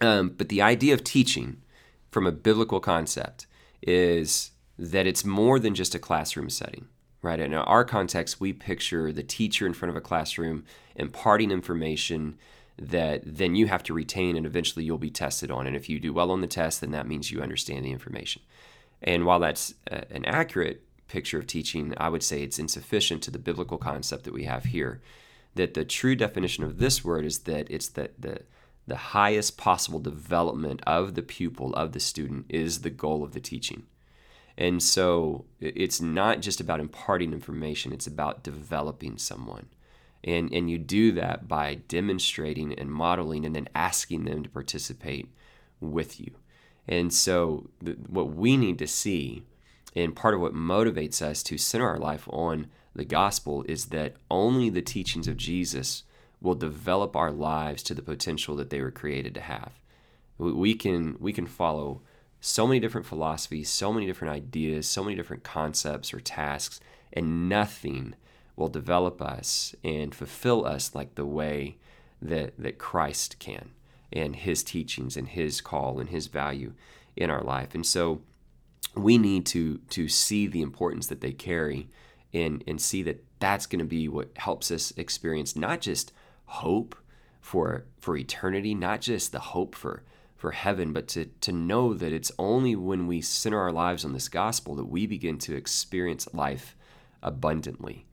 Um, 0.00 0.30
but 0.30 0.48
the 0.48 0.62
idea 0.62 0.94
of 0.94 1.04
teaching 1.04 1.62
from 2.10 2.26
a 2.26 2.32
biblical 2.32 2.80
concept 2.80 3.46
is 3.82 4.52
that 4.78 5.06
it's 5.06 5.24
more 5.24 5.58
than 5.58 5.74
just 5.74 5.94
a 5.94 5.98
classroom 5.98 6.50
setting, 6.50 6.88
right? 7.20 7.38
In 7.38 7.54
our 7.54 7.84
context, 7.84 8.40
we 8.40 8.52
picture 8.52 9.12
the 9.12 9.22
teacher 9.22 9.66
in 9.66 9.74
front 9.74 9.90
of 9.90 9.96
a 9.96 10.00
classroom 10.00 10.64
imparting 10.96 11.50
information 11.50 12.38
that 12.78 13.22
then 13.24 13.54
you 13.54 13.66
have 13.66 13.82
to 13.84 13.94
retain 13.94 14.36
and 14.36 14.46
eventually 14.46 14.84
you'll 14.84 14.98
be 14.98 15.10
tested 15.10 15.50
on. 15.50 15.66
And 15.66 15.76
if 15.76 15.88
you 15.88 16.00
do 16.00 16.12
well 16.12 16.30
on 16.30 16.40
the 16.40 16.46
test, 16.46 16.80
then 16.80 16.90
that 16.92 17.06
means 17.06 17.30
you 17.30 17.42
understand 17.42 17.84
the 17.84 17.92
information. 17.92 18.42
And 19.02 19.24
while 19.24 19.40
that's 19.40 19.74
an 19.88 20.24
accurate 20.24 20.82
picture 21.08 21.38
of 21.38 21.46
teaching, 21.46 21.94
I 21.96 22.08
would 22.08 22.22
say 22.22 22.42
it's 22.42 22.58
insufficient 22.58 23.22
to 23.24 23.30
the 23.30 23.38
biblical 23.38 23.78
concept 23.78 24.24
that 24.24 24.32
we 24.32 24.44
have 24.44 24.64
here. 24.64 25.00
That 25.54 25.74
the 25.74 25.84
true 25.84 26.16
definition 26.16 26.64
of 26.64 26.78
this 26.78 27.04
word 27.04 27.26
is 27.26 27.40
that 27.40 27.70
it's 27.70 27.88
the, 27.88 28.10
the, 28.18 28.40
the 28.86 28.96
highest 28.96 29.56
possible 29.56 30.00
development 30.00 30.80
of 30.86 31.14
the 31.14 31.22
pupil, 31.22 31.74
of 31.74 31.92
the 31.92 32.00
student, 32.00 32.46
is 32.48 32.80
the 32.80 32.90
goal 32.90 33.22
of 33.22 33.32
the 33.32 33.40
teaching. 33.40 33.84
And 34.58 34.82
so 34.82 35.46
it's 35.60 36.00
not 36.00 36.40
just 36.40 36.60
about 36.60 36.80
imparting 36.80 37.32
information, 37.32 37.92
it's 37.92 38.06
about 38.06 38.42
developing 38.42 39.18
someone. 39.18 39.66
And, 40.24 40.52
and 40.52 40.70
you 40.70 40.78
do 40.78 41.12
that 41.12 41.48
by 41.48 41.76
demonstrating 41.88 42.72
and 42.74 42.90
modeling 42.90 43.44
and 43.44 43.56
then 43.56 43.68
asking 43.74 44.24
them 44.24 44.42
to 44.42 44.48
participate 44.48 45.28
with 45.80 46.20
you. 46.20 46.32
And 46.86 47.12
so, 47.12 47.70
the, 47.80 47.92
what 48.08 48.34
we 48.34 48.56
need 48.56 48.78
to 48.78 48.86
see, 48.86 49.44
and 49.94 50.16
part 50.16 50.34
of 50.34 50.40
what 50.40 50.54
motivates 50.54 51.22
us 51.22 51.42
to 51.44 51.58
center 51.58 51.88
our 51.88 51.98
life 51.98 52.28
on 52.30 52.68
the 52.94 53.04
gospel, 53.04 53.64
is 53.68 53.86
that 53.86 54.14
only 54.30 54.68
the 54.68 54.82
teachings 54.82 55.28
of 55.28 55.36
Jesus 55.36 56.02
will 56.42 56.54
develop 56.54 57.16
our 57.16 57.30
lives 57.30 57.82
to 57.84 57.94
the 57.94 58.02
potential 58.02 58.56
that 58.56 58.70
they 58.70 58.80
were 58.80 58.90
created 58.90 59.34
to 59.34 59.40
have. 59.40 59.72
We 60.38 60.74
can, 60.74 61.16
we 61.20 61.32
can 61.32 61.46
follow 61.46 62.02
so 62.40 62.66
many 62.66 62.80
different 62.80 63.06
philosophies, 63.06 63.70
so 63.70 63.92
many 63.92 64.06
different 64.06 64.34
ideas, 64.34 64.88
so 64.88 65.04
many 65.04 65.14
different 65.14 65.44
concepts 65.44 66.12
or 66.12 66.20
tasks, 66.20 66.80
and 67.12 67.48
nothing 67.48 68.14
will 68.56 68.68
develop 68.68 69.22
us 69.22 69.74
and 69.84 70.14
fulfill 70.14 70.66
us 70.66 70.94
like 70.94 71.14
the 71.14 71.24
way 71.24 71.76
that, 72.20 72.54
that 72.58 72.78
Christ 72.78 73.38
can 73.38 73.70
and 74.12 74.36
his 74.36 74.62
teachings 74.62 75.16
and 75.16 75.28
his 75.28 75.60
call 75.60 76.00
and 76.00 76.10
his 76.10 76.26
value 76.26 76.74
in 77.16 77.30
our 77.30 77.42
life. 77.42 77.74
And 77.74 77.86
so 77.86 78.22
we 78.94 79.16
need 79.16 79.46
to 79.46 79.78
to 79.90 80.08
see 80.08 80.46
the 80.46 80.62
importance 80.62 81.06
that 81.06 81.20
they 81.20 81.32
carry 81.32 81.88
and 82.32 82.62
and 82.66 82.80
see 82.80 83.02
that 83.02 83.24
that's 83.38 83.66
going 83.66 83.78
to 83.78 83.84
be 83.84 84.08
what 84.08 84.30
helps 84.36 84.70
us 84.70 84.92
experience 84.96 85.56
not 85.56 85.80
just 85.80 86.12
hope 86.52 86.94
for 87.40 87.84
for 87.98 88.16
eternity, 88.16 88.74
not 88.74 89.00
just 89.00 89.32
the 89.32 89.40
hope 89.40 89.74
for 89.74 90.02
for 90.36 90.50
heaven, 90.50 90.92
but 90.92 91.06
to, 91.06 91.26
to 91.40 91.52
know 91.52 91.94
that 91.94 92.12
it's 92.12 92.32
only 92.36 92.74
when 92.74 93.06
we 93.06 93.20
center 93.20 93.60
our 93.60 93.70
lives 93.70 94.04
on 94.04 94.12
this 94.12 94.28
gospel 94.28 94.74
that 94.74 94.86
we 94.86 95.06
begin 95.06 95.38
to 95.38 95.54
experience 95.54 96.34
life 96.34 96.74
abundantly. 97.22 98.06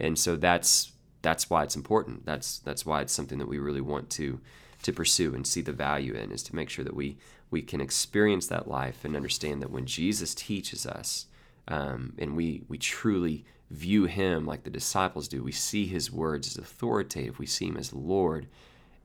And 0.00 0.18
so 0.18 0.36
that's 0.36 0.92
that's 1.20 1.50
why 1.50 1.62
it's 1.62 1.76
important. 1.76 2.24
That's 2.24 2.58
that's 2.58 2.86
why 2.86 3.02
it's 3.02 3.12
something 3.12 3.38
that 3.38 3.48
we 3.48 3.58
really 3.58 3.80
want 3.80 4.10
to 4.10 4.40
to 4.82 4.92
pursue 4.92 5.34
and 5.34 5.46
see 5.46 5.60
the 5.60 5.72
value 5.72 6.14
in 6.14 6.32
is 6.32 6.42
to 6.44 6.56
make 6.56 6.70
sure 6.70 6.84
that 6.84 6.96
we 6.96 7.18
we 7.50 7.62
can 7.62 7.80
experience 7.80 8.46
that 8.48 8.66
life 8.66 9.04
and 9.04 9.14
understand 9.14 9.62
that 9.62 9.70
when 9.70 9.86
Jesus 9.86 10.34
teaches 10.34 10.86
us 10.86 11.26
um, 11.68 12.14
and 12.18 12.34
we 12.34 12.64
we 12.68 12.78
truly 12.78 13.44
view 13.74 14.04
him 14.04 14.46
like 14.46 14.64
the 14.64 14.70
disciples 14.70 15.28
do, 15.28 15.42
we 15.42 15.52
see 15.52 15.86
his 15.86 16.10
words 16.10 16.48
as 16.48 16.56
authoritative, 16.56 17.38
we 17.38 17.46
see 17.46 17.66
him 17.66 17.76
as 17.76 17.92
Lord 17.92 18.46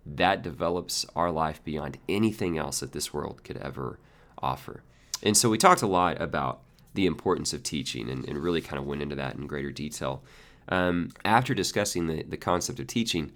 that 0.05 0.41
develops 0.41 1.05
our 1.15 1.31
life 1.31 1.63
beyond 1.63 1.97
anything 2.07 2.57
else 2.57 2.79
that 2.79 2.91
this 2.91 3.13
world 3.13 3.43
could 3.43 3.57
ever 3.57 3.99
offer. 4.39 4.83
And 5.21 5.35
so 5.35 5.49
we 5.49 5.57
talked 5.57 5.81
a 5.81 5.87
lot 5.87 6.21
about 6.21 6.61
the 6.93 7.05
importance 7.05 7.53
of 7.53 7.63
teaching 7.63 8.09
and, 8.09 8.27
and 8.27 8.37
really 8.37 8.61
kind 8.61 8.79
of 8.79 8.85
went 8.85 9.01
into 9.01 9.15
that 9.15 9.35
in 9.35 9.47
greater 9.47 9.71
detail. 9.71 10.23
Um, 10.69 11.09
after 11.25 11.53
discussing 11.53 12.07
the, 12.07 12.23
the 12.23 12.37
concept 12.37 12.79
of 12.79 12.87
teaching, 12.87 13.31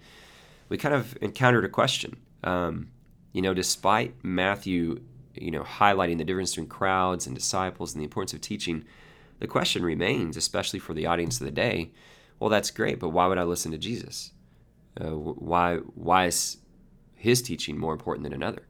we 0.68 0.78
kind 0.78 0.94
of 0.94 1.16
encountered 1.20 1.64
a 1.64 1.68
question. 1.68 2.16
Um, 2.42 2.88
you 3.32 3.42
know, 3.42 3.54
despite 3.54 4.14
Matthew, 4.22 5.02
you 5.34 5.50
know, 5.50 5.62
highlighting 5.62 6.18
the 6.18 6.24
difference 6.24 6.52
between 6.52 6.68
crowds 6.68 7.26
and 7.26 7.34
disciples 7.34 7.92
and 7.92 8.00
the 8.00 8.04
importance 8.04 8.32
of 8.32 8.40
teaching, 8.40 8.84
the 9.40 9.46
question 9.46 9.82
remains, 9.82 10.36
especially 10.36 10.78
for 10.78 10.94
the 10.94 11.06
audience 11.06 11.40
of 11.40 11.46
the 11.46 11.52
day, 11.52 11.90
well, 12.38 12.50
that's 12.50 12.70
great, 12.70 12.98
but 12.98 13.10
why 13.10 13.26
would 13.26 13.38
I 13.38 13.44
listen 13.44 13.72
to 13.72 13.78
Jesus? 13.78 14.32
Uh, 15.00 15.10
why 15.10 15.76
why 15.94 16.26
is 16.26 16.58
his 17.14 17.42
teaching 17.42 17.78
more 17.78 17.92
important 17.92 18.24
than 18.24 18.32
another? 18.32 18.62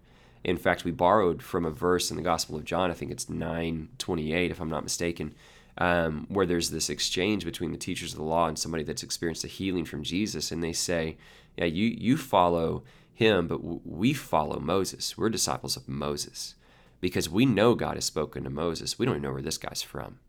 In 0.42 0.56
fact, 0.58 0.84
we 0.84 0.90
borrowed 0.90 1.42
from 1.42 1.64
a 1.64 1.70
verse 1.70 2.10
in 2.10 2.16
the 2.16 2.22
Gospel 2.22 2.56
of 2.56 2.64
John. 2.64 2.90
I 2.90 2.94
think 2.94 3.10
it's 3.10 3.28
nine 3.28 3.88
twenty 3.98 4.32
eight, 4.32 4.50
if 4.50 4.60
I'm 4.60 4.70
not 4.70 4.84
mistaken, 4.84 5.34
um, 5.78 6.26
where 6.28 6.46
there's 6.46 6.70
this 6.70 6.90
exchange 6.90 7.44
between 7.44 7.72
the 7.72 7.78
teachers 7.78 8.12
of 8.12 8.18
the 8.18 8.24
law 8.24 8.46
and 8.46 8.58
somebody 8.58 8.84
that's 8.84 9.02
experienced 9.02 9.44
a 9.44 9.48
healing 9.48 9.84
from 9.84 10.02
Jesus, 10.02 10.52
and 10.52 10.62
they 10.62 10.72
say, 10.72 11.16
"Yeah, 11.56 11.66
you 11.66 11.86
you 11.86 12.16
follow 12.16 12.84
him, 13.12 13.46
but 13.46 13.60
we 13.86 14.12
follow 14.12 14.58
Moses. 14.60 15.16
We're 15.16 15.30
disciples 15.30 15.76
of 15.76 15.88
Moses." 15.88 16.54
Because 17.00 17.28
we 17.28 17.44
know 17.44 17.74
God 17.74 17.96
has 17.96 18.06
spoken 18.06 18.44
to 18.44 18.50
Moses. 18.50 18.98
We 18.98 19.04
don't 19.04 19.20
know 19.20 19.32
where 19.32 19.42
this 19.42 19.58
guy's 19.58 19.82
from. 19.82 20.20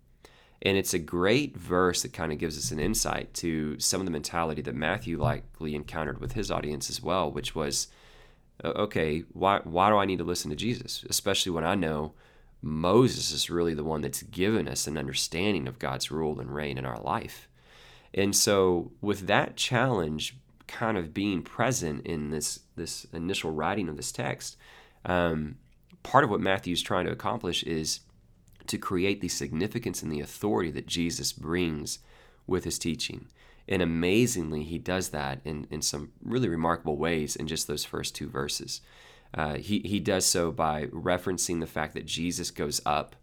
And 0.62 0.78
it's 0.78 0.94
a 0.94 1.00
great 1.00 1.56
verse 1.56 2.02
that 2.02 2.14
kind 2.14 2.32
of 2.32 2.38
gives 2.38 2.58
us 2.58 2.72
an 2.72 2.80
insight 2.80 3.34
to 3.36 3.80
some 3.80 4.02
of 4.02 4.06
the 4.06 4.12
mentality 4.12 4.62
that 4.64 4.76
Matthew 4.76 5.22
likely 5.22 5.76
encountered 5.76 6.20
with 6.20 6.32
his 6.32 6.50
audience 6.50 6.90
as 6.90 7.02
well, 7.02 7.32
which 7.32 7.54
was, 7.54 7.88
okay, 8.64 9.24
why, 9.34 9.60
why 9.64 9.90
do 9.90 9.98
I 9.98 10.06
need 10.06 10.20
to 10.20 10.24
listen 10.24 10.50
to 10.50 10.56
Jesus? 10.56 11.06
Especially 11.10 11.52
when 11.52 11.66
I 11.66 11.76
know 11.76 12.14
Moses 12.62 13.32
is 13.32 13.50
really 13.50 13.74
the 13.74 13.84
one 13.84 14.02
that's 14.02 14.24
given 14.24 14.68
us 14.68 14.88
an 14.88 14.98
understanding 14.98 15.68
of 15.68 15.78
God's 15.78 16.10
rule 16.10 16.40
and 16.40 16.54
reign 16.54 16.78
in 16.78 16.86
our 16.86 17.00
life. 17.00 17.48
And 18.14 18.36
so, 18.36 18.92
with 19.02 19.28
that 19.28 19.58
challenge 19.58 20.38
kind 20.68 20.98
of 20.98 21.14
being 21.14 21.44
present 21.44 22.06
in 22.08 22.32
this, 22.32 22.62
this 22.76 23.06
initial 23.14 23.52
writing 23.52 23.90
of 23.90 23.98
this 23.98 24.12
text, 24.12 24.58
um, 25.06 25.58
part 26.02 26.24
of 26.24 26.30
what 26.30 26.40
Matthew's 26.40 26.82
trying 26.82 27.06
to 27.06 27.12
accomplish 27.12 27.62
is 27.64 28.00
to 28.68 28.78
create 28.78 29.22
the 29.22 29.28
significance 29.28 30.02
and 30.02 30.12
the 30.12 30.22
authority 30.22 30.72
that 30.72 30.88
Jesus 30.88 31.32
brings 31.32 32.00
with 32.48 32.64
his 32.64 32.80
teaching. 32.80 33.28
And 33.68 33.82
amazingly, 33.82 34.64
he 34.64 34.78
does 34.78 35.10
that 35.10 35.40
in, 35.44 35.68
in 35.72 35.82
some 35.82 36.12
really 36.24 36.50
remarkable 36.50 36.98
ways 36.98 37.36
in 37.36 37.48
just 37.48 37.68
those 37.68 37.84
first 37.84 38.16
two 38.16 38.30
verses. 38.30 38.82
Uh, 39.34 39.56
he, 39.56 39.80
he 39.80 40.00
does 40.00 40.26
so 40.26 40.52
by 40.52 40.86
referencing 40.88 41.60
the 41.60 41.68
fact 41.68 41.94
that 41.96 42.06
Jesus 42.06 42.52
goes 42.52 42.80
up 42.86 43.16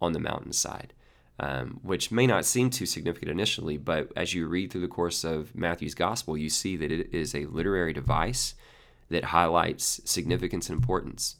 on 0.00 0.12
the 0.12 0.20
mountainside, 0.20 0.94
um, 1.40 1.80
which 1.82 2.12
may 2.12 2.26
not 2.26 2.44
seem 2.44 2.70
too 2.70 2.86
significant 2.86 3.30
initially, 3.30 3.76
but 3.76 4.10
as 4.16 4.32
you 4.34 4.46
read 4.46 4.70
through 4.70 4.80
the 4.80 4.88
course 4.88 5.24
of 5.24 5.54
Matthew's 5.54 5.94
gospel, 5.94 6.36
you 6.36 6.48
see 6.48 6.76
that 6.76 6.92
it 6.92 7.12
is 7.12 7.34
a 7.34 7.46
literary 7.46 7.92
device 7.92 8.54
that 9.10 9.24
highlights 9.24 10.00
significance 10.04 10.68
and 10.68 10.76
importance. 10.76 11.36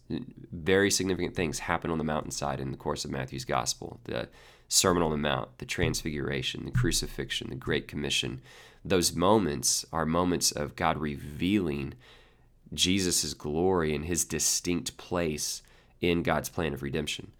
Very 0.52 0.90
significant 0.90 1.34
things 1.34 1.60
happen 1.60 1.90
on 1.90 1.98
the 1.98 2.04
mountainside 2.04 2.60
in 2.60 2.70
the 2.70 2.76
course 2.78 3.04
of 3.04 3.10
Matthew's 3.10 3.44
gospel. 3.44 4.00
The 4.04 4.28
Sermon 4.68 5.02
on 5.02 5.10
the 5.10 5.16
Mount, 5.16 5.58
the 5.58 5.66
Transfiguration, 5.66 6.64
the 6.64 6.70
Crucifixion, 6.70 7.50
the 7.50 7.56
Great 7.56 7.88
Commission. 7.88 8.40
Those 8.84 9.14
moments 9.14 9.84
are 9.92 10.06
moments 10.06 10.52
of 10.52 10.76
God 10.76 10.98
revealing 10.98 11.94
Jesus' 12.72 13.34
glory 13.34 13.94
and 13.94 14.04
his 14.04 14.25
distinct 14.25 14.96
place 14.98 15.62
in 16.00 16.22
God's 16.22 16.48
plan 16.48 16.75
of 16.75 16.82
redemption. 16.82 17.32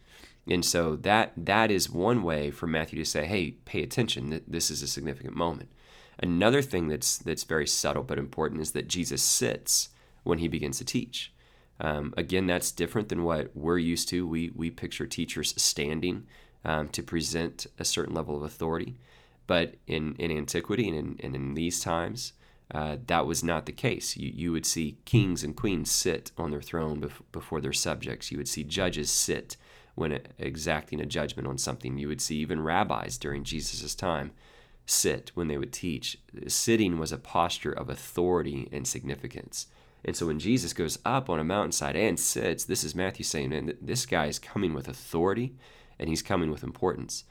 And 0.47 0.65
so 0.65 0.97
that 0.97 1.33
that 1.37 1.71
is 1.71 1.91
one 1.91 2.23
way 2.23 2.51
for 2.51 2.67
Matthew 2.67 2.99
to 2.99 3.05
say, 3.05 3.27
"Hey, 3.27 3.53
pay 3.67 3.83
attention. 3.83 4.43
This 4.49 4.71
is 4.71 4.83
a 4.83 4.87
significant 4.87 5.37
moment." 5.37 5.69
Another 6.19 6.63
thing 6.63 6.89
that's 6.89 7.19
that's 7.19 7.45
very 7.45 7.67
subtle 7.67 8.03
but 8.03 8.19
important 8.19 8.63
is 8.63 8.73
that 8.73 8.89
Jesus 8.89 9.23
sits 9.23 9.91
when 10.29 10.41
he 10.41 10.47
begins 10.47 10.77
to 10.77 10.85
teach. 10.85 11.33
Um, 11.81 12.13
again, 12.19 12.47
that's 12.47 12.71
different 12.71 13.09
than 13.09 13.25
what 13.25 13.51
we're 13.57 13.79
used 13.79 14.11
to. 14.11 14.27
We 14.27 14.51
we 14.55 14.71
picture 14.71 15.07
teachers 15.07 15.55
standing 15.57 16.27
um, 16.67 16.89
to 16.91 17.03
present 17.03 17.67
a 17.79 17.85
certain 17.85 18.15
level 18.15 18.37
of 18.37 18.43
authority, 18.43 18.99
but 19.47 19.77
in 19.87 20.15
in 20.17 20.31
antiquity 20.31 20.87
and 20.87 20.99
in, 20.99 21.17
and 21.25 21.35
in 21.35 21.55
these 21.55 21.81
times, 21.81 22.35
uh, 22.75 22.99
that 23.07 23.27
was 23.27 23.43
not 23.43 23.65
the 23.65 23.73
case. 23.73 24.19
You 24.19 24.31
you 24.35 24.53
would 24.53 24.67
see 24.67 24.99
kings 25.07 25.43
and 25.43 25.57
queens 25.57 25.91
sit 25.91 26.31
on 26.37 26.51
their 26.51 26.61
throne 26.61 27.01
bef- 27.01 27.23
before 27.33 27.63
their 27.63 27.73
subjects. 27.73 28.31
You 28.31 28.37
would 28.37 28.49
see 28.49 28.65
judges 28.65 29.11
sit 29.11 29.57
when 29.95 30.21
exacting 30.39 31.01
a 31.01 31.07
judgment 31.07 31.49
on 31.49 31.57
something. 31.57 31.97
You 31.97 32.09
would 32.09 32.21
see 32.21 32.37
even 32.37 32.61
rabbis 32.61 33.17
during 33.17 33.45
Jesus' 33.45 33.95
time 33.95 34.33
sit 34.85 35.31
when 35.35 35.49
they 35.49 35.57
would 35.57 35.73
teach. 35.73 36.19
Sitting 36.49 36.99
was 36.99 37.13
a 37.13 37.19
posture 37.19 37.73
of 37.73 37.89
authority 37.89 38.69
and 38.71 38.87
significance. 38.87 39.69
And 40.05 40.17
so 40.17 40.27
when 40.27 40.39
Jesus 40.39 40.73
goes 40.73 40.99
up 41.05 41.29
on 41.29 41.39
a 41.39 41.45
mountainside 41.45 41.97
and 41.97 42.19
sits, 42.19 42.65
this 42.65 42.85
is 42.85 42.95
Matthew 42.95 43.25
saying, 43.25 43.53
and 43.53 43.77
this 43.81 44.07
guy 44.07 44.27
is 44.27 44.39
coming 44.39 44.75
with 44.75 44.89
authority 44.89 45.55
and 45.99 46.09
he's 46.09 46.23
coming 46.23 46.51
with 46.51 46.63
importance. 46.63 47.25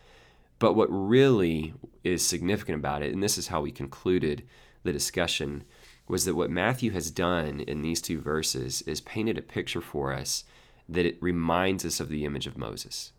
But 0.60 0.74
what 0.74 0.90
really 0.90 1.74
is 2.04 2.26
significant 2.26 2.80
about 2.80 3.04
it, 3.04 3.14
and 3.14 3.22
this 3.22 3.38
is 3.38 3.48
how 3.48 3.62
we 3.62 3.72
concluded 3.72 4.44
the 4.84 4.92
discussion, 4.92 5.64
was 6.08 6.26
that 6.26 6.36
what 6.36 6.50
Matthew 6.50 6.92
has 6.92 7.12
done 7.12 7.62
in 7.62 7.82
these 7.82 8.02
two 8.02 8.20
verses 8.20 8.82
is 8.84 9.02
painted 9.02 9.38
a 9.38 9.42
picture 9.42 9.82
for 9.82 10.14
us 10.14 10.44
that 10.90 11.06
it 11.06 11.22
reminds 11.22 11.86
us 11.86 12.00
of 12.00 12.10
the 12.10 12.26
image 12.26 12.48
of 12.48 12.58
Moses. 12.58 13.12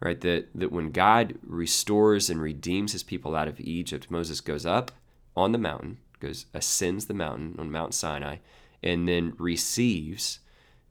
Right? 0.00 0.20
That 0.20 0.48
that 0.54 0.72
when 0.72 0.90
God 0.90 1.38
restores 1.42 2.28
and 2.28 2.40
redeems 2.42 2.92
his 2.92 3.02
people 3.02 3.34
out 3.34 3.48
of 3.48 3.60
Egypt, 3.60 4.10
Moses 4.10 4.40
goes 4.40 4.66
up 4.66 4.92
on 5.36 5.52
the 5.52 5.58
mountain, 5.58 5.98
goes 6.20 6.46
ascends 6.52 7.06
the 7.06 7.14
mountain 7.14 7.56
on 7.58 7.70
Mount 7.70 7.94
Sinai, 7.94 8.36
and 8.84 9.08
then 9.08 9.32
receives 9.38 10.40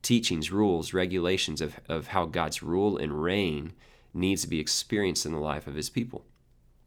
teachings, 0.01 0.51
rules, 0.51 0.93
regulations 0.93 1.61
of, 1.61 1.79
of 1.87 2.07
how 2.07 2.25
God's 2.25 2.63
rule 2.63 2.97
and 2.97 3.23
reign 3.23 3.71
needs 4.13 4.41
to 4.41 4.49
be 4.49 4.59
experienced 4.59 5.25
in 5.25 5.31
the 5.31 5.39
life 5.39 5.67
of 5.67 5.75
his 5.75 5.89
people. 5.89 6.25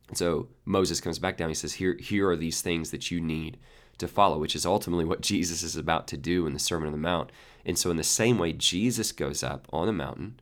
And 0.09 0.19
so 0.19 0.49
Moses 0.65 1.01
comes 1.01 1.19
back 1.19 1.37
down. 1.37 1.49
He 1.49 1.55
says, 1.55 1.75
Here, 1.75 1.97
here 1.99 2.29
are 2.29 2.37
these 2.37 2.61
things 2.61 2.91
that 2.91 3.11
you 3.11 3.21
need 3.21 3.57
to 3.99 4.09
follow, 4.09 4.39
which 4.39 4.55
is 4.55 4.67
ultimately 4.67 5.05
what 5.05 5.21
Jesus 5.23 5.63
is 5.63 5.77
about 5.77 6.07
to 6.09 6.17
do 6.17 6.47
in 6.47 6.53
the 6.53 6.59
Sermon 6.59 6.89
on 6.89 6.93
the 6.93 6.99
Mount. 6.99 7.31
And 7.65 7.79
so, 7.79 7.91
in 7.91 7.97
the 7.97 8.05
same 8.05 8.37
way, 8.37 8.53
Jesus 8.53 9.13
goes 9.13 9.43
up 9.43 9.67
on 9.73 9.87
the 9.87 9.93
mountain, 9.93 10.41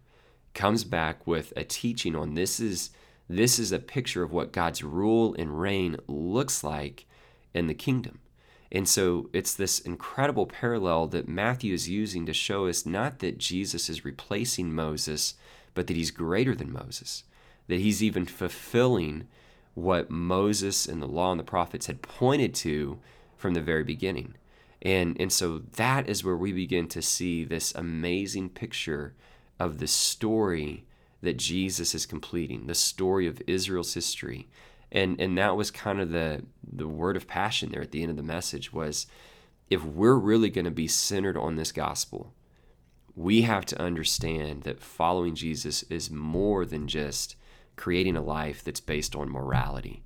comes 0.54 0.82
back 0.84 1.26
with 1.26 1.52
a 1.56 1.64
teaching 1.64 2.16
on 2.16 2.34
this 2.34 2.58
is 2.58 2.90
this 3.28 3.58
is 3.58 3.72
a 3.72 3.78
picture 3.78 4.22
of 4.22 4.32
what 4.32 4.52
God's 4.52 4.82
rule 4.82 5.34
and 5.38 5.58
reign 5.58 5.96
looks 6.06 6.62
like 6.62 7.06
in 7.54 7.66
the 7.66 7.74
kingdom. 7.74 8.18
And 8.74 8.88
so 8.88 9.30
it's 9.32 9.54
this 9.54 9.78
incredible 9.78 10.46
parallel 10.46 11.06
that 11.06 11.28
Matthew 11.28 11.72
is 11.72 11.88
using 11.88 12.26
to 12.26 12.32
show 12.32 12.66
us 12.66 12.84
not 12.84 13.20
that 13.20 13.38
Jesus 13.38 13.88
is 13.88 14.04
replacing 14.04 14.74
Moses, 14.74 15.34
but 15.74 15.86
that 15.86 15.96
he's 15.96 16.10
greater 16.10 16.56
than 16.56 16.72
Moses, 16.72 17.22
that 17.68 17.78
he's 17.78 18.02
even 18.02 18.26
fulfilling 18.26 19.28
what 19.74 20.10
Moses 20.10 20.86
and 20.86 21.00
the 21.00 21.06
law 21.06 21.30
and 21.30 21.38
the 21.38 21.44
prophets 21.44 21.86
had 21.86 22.02
pointed 22.02 22.52
to 22.56 22.98
from 23.36 23.54
the 23.54 23.60
very 23.60 23.84
beginning. 23.84 24.34
And, 24.82 25.16
and 25.20 25.32
so 25.32 25.58
that 25.76 26.08
is 26.08 26.24
where 26.24 26.36
we 26.36 26.52
begin 26.52 26.88
to 26.88 27.00
see 27.00 27.44
this 27.44 27.74
amazing 27.76 28.50
picture 28.50 29.14
of 29.60 29.78
the 29.78 29.86
story 29.86 30.84
that 31.22 31.36
Jesus 31.36 31.94
is 31.94 32.06
completing, 32.06 32.66
the 32.66 32.74
story 32.74 33.28
of 33.28 33.40
Israel's 33.46 33.94
history. 33.94 34.48
And, 34.94 35.20
and 35.20 35.36
that 35.36 35.56
was 35.56 35.72
kind 35.72 36.00
of 36.00 36.10
the, 36.10 36.44
the 36.62 36.86
word 36.86 37.16
of 37.16 37.26
passion 37.26 37.72
there 37.72 37.82
at 37.82 37.90
the 37.90 38.02
end 38.02 38.10
of 38.10 38.16
the 38.16 38.22
message 38.22 38.72
was 38.72 39.08
if 39.68 39.84
we're 39.84 40.14
really 40.14 40.50
going 40.50 40.66
to 40.66 40.70
be 40.70 40.86
centered 40.86 41.36
on 41.36 41.56
this 41.56 41.72
gospel, 41.72 42.32
we 43.16 43.42
have 43.42 43.66
to 43.66 43.82
understand 43.82 44.62
that 44.62 44.80
following 44.80 45.34
Jesus 45.34 45.82
is 45.84 46.10
more 46.10 46.64
than 46.64 46.86
just 46.86 47.34
creating 47.76 48.16
a 48.16 48.22
life 48.22 48.62
that's 48.62 48.80
based 48.80 49.16
on 49.16 49.28
morality. 49.28 50.04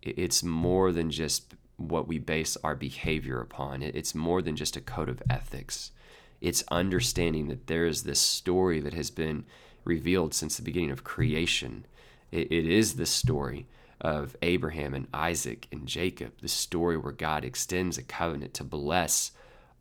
It's 0.00 0.42
more 0.42 0.90
than 0.90 1.10
just 1.10 1.54
what 1.76 2.08
we 2.08 2.18
base 2.18 2.56
our 2.64 2.74
behavior 2.74 3.40
upon, 3.40 3.82
it's 3.82 4.14
more 4.14 4.40
than 4.40 4.56
just 4.56 4.76
a 4.76 4.80
code 4.80 5.08
of 5.10 5.22
ethics. 5.28 5.92
It's 6.40 6.64
understanding 6.70 7.48
that 7.48 7.66
there 7.66 7.86
is 7.86 8.04
this 8.04 8.20
story 8.20 8.80
that 8.80 8.94
has 8.94 9.10
been 9.10 9.44
revealed 9.84 10.32
since 10.32 10.56
the 10.56 10.62
beginning 10.62 10.90
of 10.90 11.04
creation. 11.04 11.86
it 12.32 12.50
is 12.50 12.94
the 12.94 13.06
story 13.06 13.66
of 14.00 14.36
Abraham 14.42 14.94
and 14.94 15.06
Isaac 15.12 15.68
and 15.70 15.86
Jacob, 15.86 16.32
the 16.40 16.48
story 16.48 16.96
where 16.96 17.12
God 17.12 17.44
extends 17.44 17.98
a 17.98 18.02
covenant 18.02 18.54
to 18.54 18.64
bless 18.64 19.32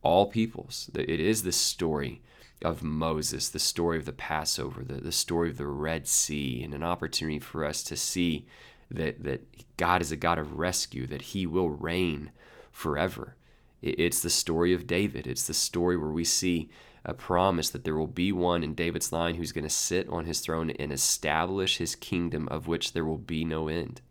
all 0.02 0.28
peoples. 0.28 0.90
It 0.94 1.20
is 1.20 1.44
the 1.44 1.52
story 1.52 2.22
of 2.62 2.84
Moses, 2.84 3.50
the 3.50 3.60
story 3.60 3.98
of 3.98 4.06
the 4.06 4.14
Passover, 4.14 4.84
the, 4.84 4.96
the 4.96 5.12
story 5.12 5.50
of 5.50 5.58
the 5.58 5.68
Red 5.68 6.08
Sea, 6.08 6.62
and 6.64 6.74
an 6.74 6.84
opportunity 6.84 7.40
for 7.40 7.64
us 7.64 7.84
to 7.84 7.96
see 7.96 8.46
that, 8.92 9.24
that 9.24 9.78
God 9.78 10.02
is 10.02 10.12
a 10.12 10.18
God 10.18 10.38
of 10.38 10.60
rescue, 10.60 11.08
that 11.08 11.22
He 11.22 11.46
will 11.46 11.70
reign 11.70 12.32
forever. 12.72 13.36
It's 13.82 14.22
the 14.22 14.30
story 14.30 14.74
of 14.74 14.88
David. 14.88 15.26
It's 15.26 15.48
the 15.48 15.54
story 15.54 15.96
where 15.96 16.12
we 16.12 16.26
see 16.26 16.70
a 17.06 17.14
promise 17.14 17.70
that 17.70 17.86
there 17.86 17.96
will 17.96 18.08
be 18.08 18.32
one 18.32 18.64
in 18.64 18.74
David's 18.74 19.14
line 19.14 19.36
who's 19.36 19.54
going 19.54 19.64
to 19.64 19.70
sit 19.70 20.10
on 20.10 20.26
his 20.26 20.42
throne 20.42 20.70
and 20.72 20.92
establish 20.92 21.78
his 21.78 21.96
kingdom 21.96 22.48
of 22.50 22.68
which 22.68 22.92
there 22.92 23.06
will 23.06 23.18
be 23.18 23.46
no 23.46 23.70
end. 23.70 24.02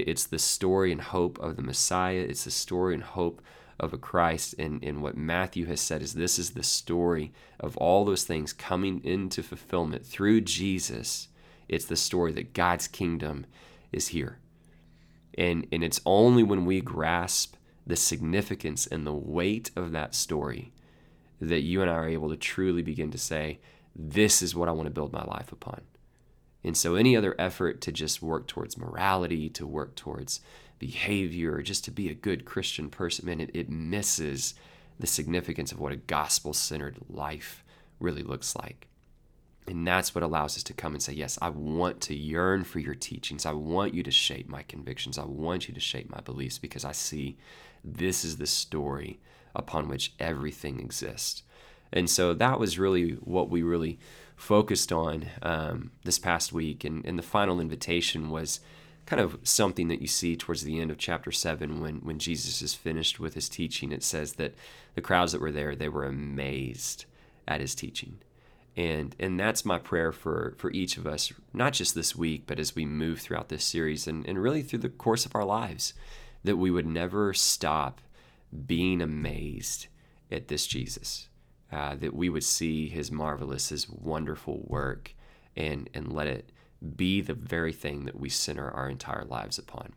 It's 0.00 0.26
the 0.26 0.38
story 0.38 0.92
and 0.92 1.00
hope 1.00 1.38
of 1.38 1.56
the 1.56 1.62
Messiah. 1.62 2.24
It's 2.28 2.44
the 2.44 2.50
story 2.50 2.94
and 2.94 3.02
hope 3.02 3.42
of 3.78 3.92
a 3.92 3.98
Christ. 3.98 4.54
And, 4.58 4.82
and 4.82 5.02
what 5.02 5.16
Matthew 5.16 5.66
has 5.66 5.80
said 5.80 6.02
is 6.02 6.14
this 6.14 6.38
is 6.38 6.50
the 6.50 6.62
story 6.62 7.32
of 7.60 7.76
all 7.76 8.04
those 8.04 8.24
things 8.24 8.52
coming 8.52 9.02
into 9.04 9.42
fulfillment 9.42 10.06
through 10.06 10.42
Jesus. 10.42 11.28
It's 11.68 11.86
the 11.86 11.96
story 11.96 12.32
that 12.32 12.54
God's 12.54 12.88
kingdom 12.88 13.46
is 13.92 14.08
here. 14.08 14.38
And, 15.36 15.66
and 15.72 15.82
it's 15.82 16.00
only 16.06 16.42
when 16.42 16.64
we 16.64 16.80
grasp 16.80 17.56
the 17.86 17.96
significance 17.96 18.86
and 18.86 19.06
the 19.06 19.12
weight 19.12 19.70
of 19.76 19.92
that 19.92 20.14
story 20.14 20.72
that 21.40 21.60
you 21.60 21.82
and 21.82 21.90
I 21.90 21.94
are 21.94 22.08
able 22.08 22.30
to 22.30 22.36
truly 22.36 22.82
begin 22.82 23.10
to 23.10 23.18
say, 23.18 23.58
This 23.94 24.42
is 24.42 24.54
what 24.54 24.68
I 24.68 24.72
want 24.72 24.86
to 24.86 24.94
build 24.94 25.12
my 25.12 25.24
life 25.24 25.52
upon. 25.52 25.82
And 26.64 26.76
so, 26.76 26.94
any 26.94 27.16
other 27.16 27.34
effort 27.38 27.80
to 27.82 27.92
just 27.92 28.22
work 28.22 28.46
towards 28.46 28.78
morality, 28.78 29.50
to 29.50 29.66
work 29.66 29.94
towards 29.94 30.40
behavior, 30.78 31.54
or 31.54 31.62
just 31.62 31.84
to 31.84 31.90
be 31.90 32.08
a 32.08 32.14
good 32.14 32.44
Christian 32.44 32.88
person, 32.88 33.26
man, 33.26 33.40
it, 33.40 33.50
it 33.52 33.68
misses 33.68 34.54
the 34.98 35.06
significance 35.06 35.72
of 35.72 35.80
what 35.80 35.92
a 35.92 35.96
gospel 35.96 36.52
centered 36.52 36.98
life 37.08 37.64
really 38.00 38.22
looks 38.22 38.56
like. 38.56 38.88
And 39.66 39.86
that's 39.86 40.14
what 40.14 40.24
allows 40.24 40.56
us 40.56 40.62
to 40.64 40.74
come 40.74 40.92
and 40.92 41.02
say, 41.02 41.12
Yes, 41.12 41.38
I 41.40 41.48
want 41.50 42.00
to 42.02 42.14
yearn 42.14 42.64
for 42.64 42.78
your 42.78 42.94
teachings. 42.94 43.46
I 43.46 43.52
want 43.52 43.94
you 43.94 44.02
to 44.02 44.10
shape 44.10 44.48
my 44.48 44.62
convictions. 44.62 45.18
I 45.18 45.24
want 45.24 45.68
you 45.68 45.74
to 45.74 45.80
shape 45.80 46.10
my 46.10 46.20
beliefs 46.20 46.58
because 46.58 46.84
I 46.84 46.92
see 46.92 47.38
this 47.82 48.24
is 48.24 48.36
the 48.36 48.46
story 48.46 49.20
upon 49.54 49.88
which 49.88 50.12
everything 50.18 50.80
exists. 50.80 51.42
And 51.94 52.10
so 52.10 52.34
that 52.34 52.58
was 52.58 52.78
really 52.78 53.12
what 53.12 53.48
we 53.48 53.62
really 53.62 53.98
focused 54.36 54.92
on 54.92 55.26
um, 55.42 55.92
this 56.02 56.18
past 56.18 56.52
week. 56.52 56.84
And, 56.84 57.06
and 57.06 57.16
the 57.16 57.22
final 57.22 57.60
invitation 57.60 58.30
was 58.30 58.60
kind 59.06 59.22
of 59.22 59.38
something 59.44 59.86
that 59.88 60.02
you 60.02 60.08
see 60.08 60.36
towards 60.36 60.64
the 60.64 60.80
end 60.80 60.90
of 60.90 60.98
chapter 60.98 61.30
7 61.30 61.80
when, 61.80 61.96
when 61.98 62.18
Jesus 62.18 62.60
is 62.60 62.74
finished 62.74 63.20
with 63.20 63.34
his 63.34 63.48
teaching. 63.48 63.92
It 63.92 64.02
says 64.02 64.34
that 64.34 64.54
the 64.96 65.00
crowds 65.00 65.32
that 65.32 65.40
were 65.40 65.52
there, 65.52 65.76
they 65.76 65.88
were 65.88 66.04
amazed 66.04 67.04
at 67.46 67.60
his 67.60 67.76
teaching. 67.76 68.18
And, 68.76 69.14
and 69.20 69.38
that's 69.38 69.64
my 69.64 69.78
prayer 69.78 70.10
for, 70.10 70.54
for 70.58 70.72
each 70.72 70.96
of 70.96 71.06
us, 71.06 71.32
not 71.52 71.74
just 71.74 71.94
this 71.94 72.16
week, 72.16 72.42
but 72.44 72.58
as 72.58 72.74
we 72.74 72.84
move 72.84 73.20
throughout 73.20 73.50
this 73.50 73.64
series 73.64 74.08
and, 74.08 74.26
and 74.26 74.42
really 74.42 74.62
through 74.62 74.80
the 74.80 74.88
course 74.88 75.24
of 75.26 75.36
our 75.36 75.44
lives, 75.44 75.94
that 76.42 76.56
we 76.56 76.72
would 76.72 76.86
never 76.86 77.32
stop 77.32 78.00
being 78.66 79.00
amazed 79.00 79.86
at 80.32 80.48
this 80.48 80.66
Jesus 80.66 81.28
uh, 81.72 81.94
that 81.96 82.14
we 82.14 82.28
would 82.28 82.44
see 82.44 82.88
his 82.88 83.10
marvelous, 83.10 83.70
his 83.70 83.88
wonderful 83.88 84.62
work, 84.66 85.14
and, 85.56 85.88
and 85.94 86.12
let 86.12 86.26
it 86.26 86.50
be 86.96 87.20
the 87.20 87.34
very 87.34 87.72
thing 87.72 88.04
that 88.04 88.18
we 88.18 88.28
center 88.28 88.70
our 88.70 88.88
entire 88.88 89.24
lives 89.24 89.58
upon. 89.58 89.92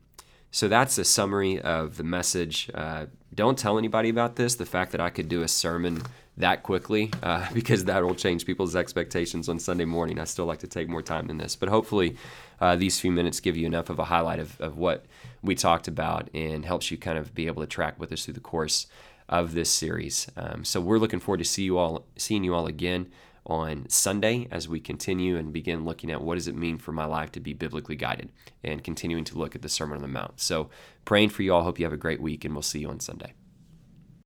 So 0.51 0.67
that's 0.67 0.97
a 0.97 1.03
summary 1.03 1.60
of 1.60 1.97
the 1.97 2.03
message. 2.03 2.71
Uh, 2.73 3.08
don't 3.36 3.58
tell 3.58 3.77
anybody 3.77 4.10
about 4.10 4.38
this, 4.38 4.56
the 4.56 4.65
fact 4.65 4.91
that 4.93 5.01
I 5.01 5.10
could 5.10 5.27
do 5.27 5.41
a 5.43 5.47
sermon 5.47 6.01
that 6.38 6.63
quickly, 6.63 7.12
uh, 7.21 7.47
because 7.53 7.86
that 7.86 8.03
will 8.03 8.15
change 8.15 8.45
people's 8.45 8.75
expectations 8.75 9.49
on 9.49 9.60
Sunday 9.60 9.86
morning. 9.86 10.19
I 10.19 10.23
still 10.23 10.45
like 10.45 10.60
to 10.60 10.67
take 10.67 10.88
more 10.88 11.01
time 11.01 11.27
than 11.27 11.38
this, 11.38 11.56
but 11.56 11.69
hopefully 11.69 12.15
uh, 12.62 12.75
these 12.75 12.99
few 12.99 13.12
minutes 13.12 13.39
give 13.39 13.58
you 13.58 13.65
enough 13.65 13.89
of 13.89 13.99
a 13.99 14.06
highlight 14.06 14.39
of, 14.39 14.60
of 14.62 14.77
what 14.77 15.06
we 15.41 15.53
talked 15.53 15.88
about 15.88 16.30
and 16.34 16.65
helps 16.65 16.89
you 16.89 16.97
kind 16.97 17.17
of 17.17 17.36
be 17.36 17.47
able 17.47 17.62
to 17.62 17.67
track 17.67 17.99
with 17.99 18.12
us 18.12 18.25
through 18.25 18.34
the 18.34 18.39
course 18.39 18.88
of 19.29 19.53
this 19.53 19.69
series. 19.69 20.27
Um, 20.35 20.63
so 20.63 20.79
we're 20.79 20.99
looking 20.99 21.19
forward 21.19 21.39
to 21.39 21.45
see 21.45 21.63
you 21.63 21.77
all, 21.77 22.05
seeing 22.15 22.43
you 22.43 22.53
all 22.53 22.67
again 22.67 23.11
on 23.45 23.87
Sunday 23.89 24.47
as 24.51 24.67
we 24.67 24.79
continue 24.79 25.37
and 25.37 25.53
begin 25.53 25.85
looking 25.85 26.11
at 26.11 26.21
what 26.21 26.35
does 26.35 26.47
it 26.47 26.55
mean 26.55 26.77
for 26.77 26.91
my 26.91 27.05
life 27.05 27.31
to 27.31 27.39
be 27.39 27.53
biblically 27.53 27.95
guided 27.95 28.29
and 28.63 28.83
continuing 28.83 29.23
to 29.23 29.37
look 29.37 29.55
at 29.55 29.61
the 29.61 29.69
Sermon 29.69 29.95
on 29.95 30.01
the 30.01 30.07
Mount. 30.07 30.39
So 30.39 30.69
praying 31.05 31.29
for 31.29 31.43
you 31.43 31.53
all. 31.53 31.63
Hope 31.63 31.79
you 31.79 31.85
have 31.85 31.93
a 31.93 31.97
great 31.97 32.21
week, 32.21 32.43
and 32.43 32.53
we'll 32.53 32.61
see 32.61 32.79
you 32.79 32.89
on 32.89 32.99
Sunday. 32.99 33.33